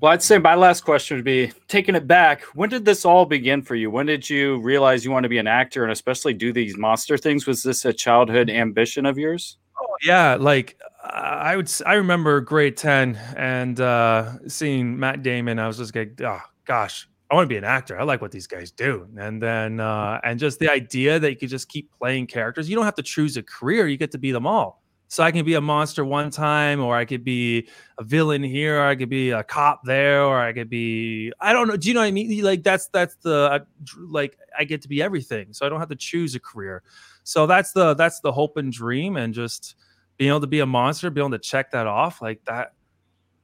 Well, 0.00 0.12
I'd 0.12 0.22
say 0.22 0.38
my 0.38 0.54
last 0.54 0.82
question 0.82 1.16
would 1.16 1.24
be 1.24 1.52
taking 1.66 1.96
it 1.96 2.06
back. 2.06 2.42
When 2.54 2.68
did 2.68 2.84
this 2.84 3.04
all 3.04 3.26
begin 3.26 3.62
for 3.62 3.74
you? 3.74 3.90
When 3.90 4.06
did 4.06 4.30
you 4.30 4.58
realize 4.58 5.04
you 5.04 5.10
want 5.10 5.24
to 5.24 5.28
be 5.28 5.38
an 5.38 5.48
actor 5.48 5.82
and 5.82 5.90
especially 5.90 6.34
do 6.34 6.52
these 6.52 6.76
monster 6.76 7.18
things? 7.18 7.46
Was 7.46 7.64
this 7.64 7.84
a 7.84 7.92
childhood 7.92 8.48
ambition 8.48 9.06
of 9.06 9.18
yours? 9.18 9.58
Oh, 9.80 9.96
yeah, 10.04 10.36
like 10.38 10.78
I 11.18 11.56
would. 11.56 11.70
I 11.86 11.94
remember 11.94 12.40
grade 12.40 12.76
ten 12.76 13.16
and 13.36 13.80
uh, 13.80 14.48
seeing 14.48 14.98
Matt 14.98 15.22
Damon. 15.22 15.58
I 15.58 15.66
was 15.66 15.78
just 15.78 15.94
like, 15.94 16.20
oh 16.22 16.40
gosh, 16.64 17.08
I 17.30 17.34
want 17.34 17.44
to 17.44 17.48
be 17.48 17.56
an 17.56 17.64
actor. 17.64 17.98
I 17.98 18.04
like 18.04 18.22
what 18.22 18.30
these 18.30 18.46
guys 18.46 18.70
do. 18.70 19.06
And 19.18 19.42
then 19.42 19.80
uh, 19.80 20.20
and 20.24 20.38
just 20.38 20.58
the 20.58 20.70
idea 20.70 21.18
that 21.18 21.30
you 21.30 21.36
could 21.36 21.48
just 21.50 21.68
keep 21.68 21.90
playing 21.98 22.26
characters. 22.26 22.68
You 22.68 22.76
don't 22.76 22.84
have 22.84 22.94
to 22.96 23.02
choose 23.02 23.36
a 23.36 23.42
career. 23.42 23.86
You 23.86 23.96
get 23.96 24.10
to 24.12 24.18
be 24.18 24.32
them 24.32 24.46
all. 24.46 24.82
So 25.10 25.22
I 25.22 25.32
can 25.32 25.44
be 25.46 25.54
a 25.54 25.60
monster 25.60 26.04
one 26.04 26.30
time, 26.30 26.80
or 26.80 26.94
I 26.94 27.06
could 27.06 27.24
be 27.24 27.66
a 27.98 28.04
villain 28.04 28.42
here, 28.42 28.80
or 28.80 28.86
I 28.86 28.94
could 28.94 29.08
be 29.08 29.30
a 29.30 29.42
cop 29.42 29.80
there, 29.84 30.22
or 30.22 30.38
I 30.38 30.52
could 30.52 30.68
be 30.68 31.32
I 31.40 31.52
don't 31.52 31.66
know. 31.66 31.76
Do 31.76 31.88
you 31.88 31.94
know 31.94 32.00
what 32.00 32.06
I 32.06 32.10
mean? 32.10 32.42
Like 32.42 32.62
that's 32.62 32.88
that's 32.88 33.16
the 33.16 33.66
like 33.98 34.38
I 34.58 34.64
get 34.64 34.82
to 34.82 34.88
be 34.88 35.02
everything. 35.02 35.52
So 35.52 35.64
I 35.64 35.70
don't 35.70 35.80
have 35.80 35.88
to 35.88 35.96
choose 35.96 36.34
a 36.34 36.40
career. 36.40 36.82
So 37.24 37.46
that's 37.46 37.72
the 37.72 37.94
that's 37.94 38.20
the 38.20 38.32
hope 38.32 38.58
and 38.58 38.72
dream, 38.72 39.16
and 39.16 39.32
just 39.32 39.76
being 40.18 40.28
able 40.28 40.40
to 40.40 40.46
be 40.46 40.60
a 40.60 40.66
monster, 40.66 41.08
being 41.10 41.26
able 41.26 41.38
to 41.38 41.42
check 41.42 41.70
that 41.70 41.86
off 41.86 42.20
like 42.20 42.44
that. 42.44 42.74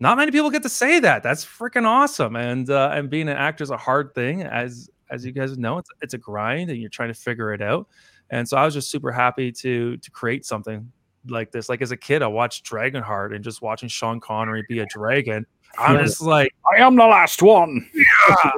Not 0.01 0.19
many 0.19 0.33
people 0.33 0.51
get 0.51 0.63
to 0.65 0.69
say 0.69 1.01
that. 1.01 1.23
That's 1.23 1.45
freaking 1.45 1.87
awesome. 1.87 2.37
And 2.37 2.69
uh, 2.69 2.91
and 2.93 3.09
being 3.09 3.29
an 3.29 3.37
actor 3.37 3.65
is 3.65 3.71
a 3.71 3.77
hard 3.77 4.15
thing, 4.15 4.43
as 4.43 4.91
as 5.11 5.25
you 5.25 5.33
guys 5.33 5.57
know. 5.57 5.79
It's 5.79 5.91
it's 6.03 6.15
a 6.15 6.19
grind, 6.19 6.71
and 6.71 6.81
you're 6.81 6.91
trying 6.91 7.09
to 7.09 7.15
figure 7.15 7.55
it 7.55 7.63
out. 7.63 7.89
And 8.31 8.49
so 8.49 8.57
I 8.57 8.65
was 8.65 8.75
just 8.75 8.91
super 8.91 9.13
happy 9.13 9.53
to 9.53 9.97
to 9.97 10.11
create 10.11 10.45
something 10.45 10.91
like 11.29 11.53
this. 11.53 11.69
Like 11.69 11.81
as 11.81 11.93
a 11.93 11.97
kid, 11.97 12.23
I 12.23 12.27
watched 12.27 12.67
Dragonheart 12.67 13.35
and 13.35 13.45
just 13.45 13.63
watching 13.63 13.89
Sean 13.89 14.21
Connery 14.21 14.65
be 14.69 14.81
a 14.81 14.87
dragon. 14.87 15.47
I'm 15.79 16.05
just 16.05 16.21
like, 16.21 16.53
I 16.73 16.81
am 16.83 16.97
the 16.97 17.05
last 17.07 17.43
one. 17.43 17.89
yeah, 17.95 18.05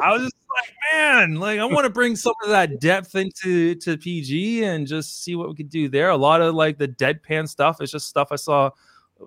I 0.03 0.13
was 0.13 0.23
just 0.23 0.35
like, 0.55 0.75
man, 0.93 1.35
like 1.37 1.59
I 1.59 1.65
want 1.65 1.85
to 1.85 1.91
bring 1.91 2.17
some 2.17 2.35
of 2.45 2.51
that 2.51 2.81
depth 2.81 3.15
into 3.15 3.75
to 3.77 3.97
PG 3.97 4.65
and 4.65 4.87
just 4.87 5.23
see 5.23 5.37
what 5.37 5.49
we 5.49 5.55
could 5.55 5.69
do 5.71 5.89
there. 5.89 6.11
A 6.11 6.17
lot 6.17 6.41
of 6.41 6.55
like 6.55 6.79
the 6.79 6.89
deadpan 6.89 7.49
stuff 7.49 7.81
is 7.81 7.91
just 7.91 8.09
stuff 8.09 8.29
I 8.31 8.37
saw, 8.37 8.71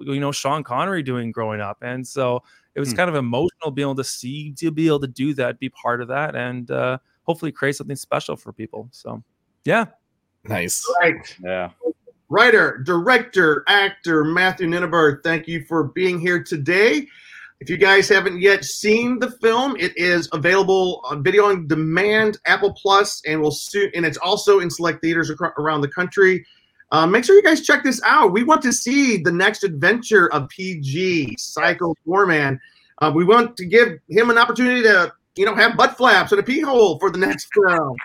you 0.01 0.19
know, 0.19 0.31
Sean 0.31 0.63
Connery 0.63 1.03
doing 1.03 1.31
growing 1.31 1.61
up, 1.61 1.77
and 1.81 2.05
so 2.07 2.43
it 2.75 2.79
was 2.79 2.91
Hmm. 2.91 2.97
kind 2.97 3.09
of 3.09 3.15
emotional 3.15 3.71
being 3.71 3.85
able 3.87 3.95
to 3.95 4.03
see 4.03 4.51
to 4.53 4.71
be 4.71 4.87
able 4.87 4.99
to 5.01 5.07
do 5.07 5.33
that, 5.35 5.59
be 5.59 5.69
part 5.69 6.01
of 6.01 6.07
that, 6.09 6.35
and 6.35 6.69
uh, 6.71 6.97
hopefully 7.23 7.51
create 7.51 7.75
something 7.75 7.95
special 7.95 8.35
for 8.35 8.53
people. 8.53 8.87
So, 8.91 9.23
yeah, 9.65 9.85
Nice. 10.45 10.85
Right. 11.01 11.35
Yeah. 11.43 11.71
Writer, 12.29 12.77
director, 12.85 13.63
actor 13.67 14.23
Matthew 14.23 14.67
Ninaber, 14.67 15.21
thank 15.23 15.47
you 15.47 15.65
for 15.65 15.85
being 15.85 16.19
here 16.19 16.41
today. 16.43 17.07
If 17.61 17.69
you 17.69 17.75
guys 17.75 18.07
haven't 18.07 18.39
yet 18.39 18.63
seen 18.63 19.19
the 19.19 19.31
film, 19.31 19.75
it 19.77 19.91
is 19.97 20.29
available 20.31 21.01
on 21.03 21.21
video 21.21 21.45
on 21.45 21.67
demand, 21.67 22.37
Apple 22.45 22.73
Plus, 22.73 23.21
and 23.27 23.41
will 23.41 23.51
soon. 23.51 23.91
And 23.93 24.05
it's 24.05 24.17
also 24.17 24.59
in 24.59 24.69
select 24.69 25.01
theaters 25.01 25.29
acro- 25.29 25.51
around 25.57 25.81
the 25.81 25.89
country. 25.89 26.45
Uh, 26.91 27.05
make 27.05 27.25
sure 27.25 27.35
you 27.35 27.43
guys 27.43 27.61
check 27.61 27.83
this 27.83 28.01
out. 28.05 28.31
We 28.31 28.43
want 28.43 28.61
to 28.61 28.71
see 28.71 29.17
the 29.17 29.31
next 29.31 29.65
adventure 29.65 30.31
of 30.31 30.47
PG 30.47 31.35
Psycho 31.37 31.93
Goreman. 32.07 32.59
Uh, 32.99 33.11
we 33.13 33.25
want 33.25 33.57
to 33.57 33.65
give 33.65 33.99
him 34.07 34.29
an 34.29 34.37
opportunity 34.37 34.81
to, 34.83 35.11
you 35.35 35.45
know, 35.45 35.53
have 35.53 35.75
butt 35.75 35.97
flaps 35.97 36.31
and 36.31 36.39
a 36.39 36.43
pee 36.43 36.61
hole 36.61 36.97
for 36.97 37.11
the 37.11 37.19
next 37.19 37.49
film. 37.53 37.95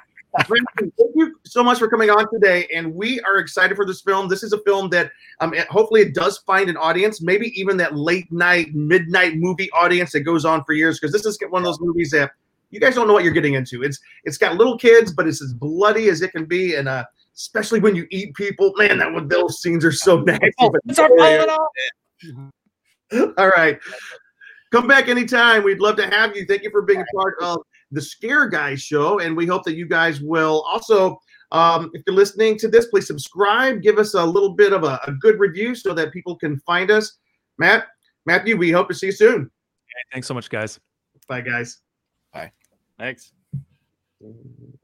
Brandon, 0.48 0.92
Thank 0.98 1.12
you 1.14 1.36
so 1.44 1.62
much 1.62 1.78
for 1.78 1.88
coming 1.88 2.10
on 2.10 2.30
today, 2.32 2.66
and 2.74 2.92
we 2.92 3.20
are 3.20 3.38
excited 3.38 3.76
for 3.76 3.86
this 3.86 4.00
film. 4.00 4.28
This 4.28 4.42
is 4.42 4.52
a 4.52 4.58
film 4.62 4.90
that 4.90 5.12
um, 5.40 5.54
hopefully 5.70 6.00
it 6.00 6.14
does 6.14 6.38
find 6.38 6.68
an 6.68 6.76
audience, 6.76 7.22
maybe 7.22 7.48
even 7.58 7.76
that 7.76 7.94
late 7.94 8.30
night, 8.32 8.74
midnight 8.74 9.36
movie 9.36 9.70
audience 9.70 10.12
that 10.12 10.20
goes 10.20 10.44
on 10.44 10.64
for 10.64 10.72
years. 10.72 10.98
Because 10.98 11.12
this 11.12 11.24
is 11.24 11.38
one 11.50 11.62
of 11.62 11.66
those 11.66 11.80
movies 11.80 12.10
that 12.10 12.32
you 12.70 12.80
guys 12.80 12.96
don't 12.96 13.06
know 13.06 13.12
what 13.12 13.22
you're 13.22 13.32
getting 13.32 13.54
into. 13.54 13.84
It's 13.84 14.00
it's 14.24 14.36
got 14.36 14.56
little 14.56 14.76
kids, 14.76 15.12
but 15.12 15.28
it's 15.28 15.40
as 15.40 15.52
bloody 15.52 16.08
as 16.08 16.20
it 16.20 16.32
can 16.32 16.44
be, 16.46 16.74
and 16.74 16.88
uh, 16.88 17.04
especially 17.36 17.78
when 17.78 17.94
you 17.94 18.06
eat 18.10 18.34
people, 18.34 18.72
man, 18.76 18.98
that 18.98 19.12
one 19.12 19.28
those 19.28 19.62
scenes 19.62 19.84
are 19.84 19.92
so 19.92 20.20
nasty. 20.22 20.50
but 20.58 20.80
It's 20.86 20.98
our 20.98 21.16
final. 21.16 21.68
all 23.38 23.48
right. 23.48 23.78
Come 24.72 24.88
back 24.88 25.08
anytime. 25.08 25.62
We'd 25.62 25.78
love 25.78 25.94
to 25.96 26.06
have 26.08 26.34
you. 26.36 26.44
Thank 26.46 26.64
you 26.64 26.70
for 26.70 26.82
being 26.82 27.00
a 27.00 27.16
part 27.16 27.36
of 27.40 27.62
the 27.94 28.02
Scare 28.02 28.48
Guys 28.48 28.82
show. 28.82 29.20
And 29.20 29.36
we 29.36 29.46
hope 29.46 29.64
that 29.64 29.74
you 29.74 29.86
guys 29.86 30.20
will 30.20 30.62
also, 30.62 31.18
um, 31.52 31.90
if 31.94 32.02
you're 32.06 32.16
listening 32.16 32.58
to 32.58 32.68
this, 32.68 32.86
please 32.86 33.06
subscribe. 33.06 33.82
Give 33.82 33.98
us 33.98 34.14
a 34.14 34.24
little 34.24 34.54
bit 34.54 34.72
of 34.72 34.84
a, 34.84 35.00
a 35.06 35.12
good 35.12 35.38
review 35.38 35.74
so 35.74 35.94
that 35.94 36.12
people 36.12 36.36
can 36.36 36.58
find 36.60 36.90
us. 36.90 37.18
Matt, 37.58 37.86
Matthew, 38.26 38.56
we 38.56 38.70
hope 38.70 38.88
to 38.88 38.94
see 38.94 39.06
you 39.06 39.12
soon. 39.12 39.50
thanks 40.12 40.26
so 40.26 40.34
much, 40.34 40.50
guys. 40.50 40.80
Bye, 41.28 41.40
guys. 41.40 41.80
Bye. 42.32 42.52
Thanks. 42.98 43.32
Mm-hmm. 44.22 44.83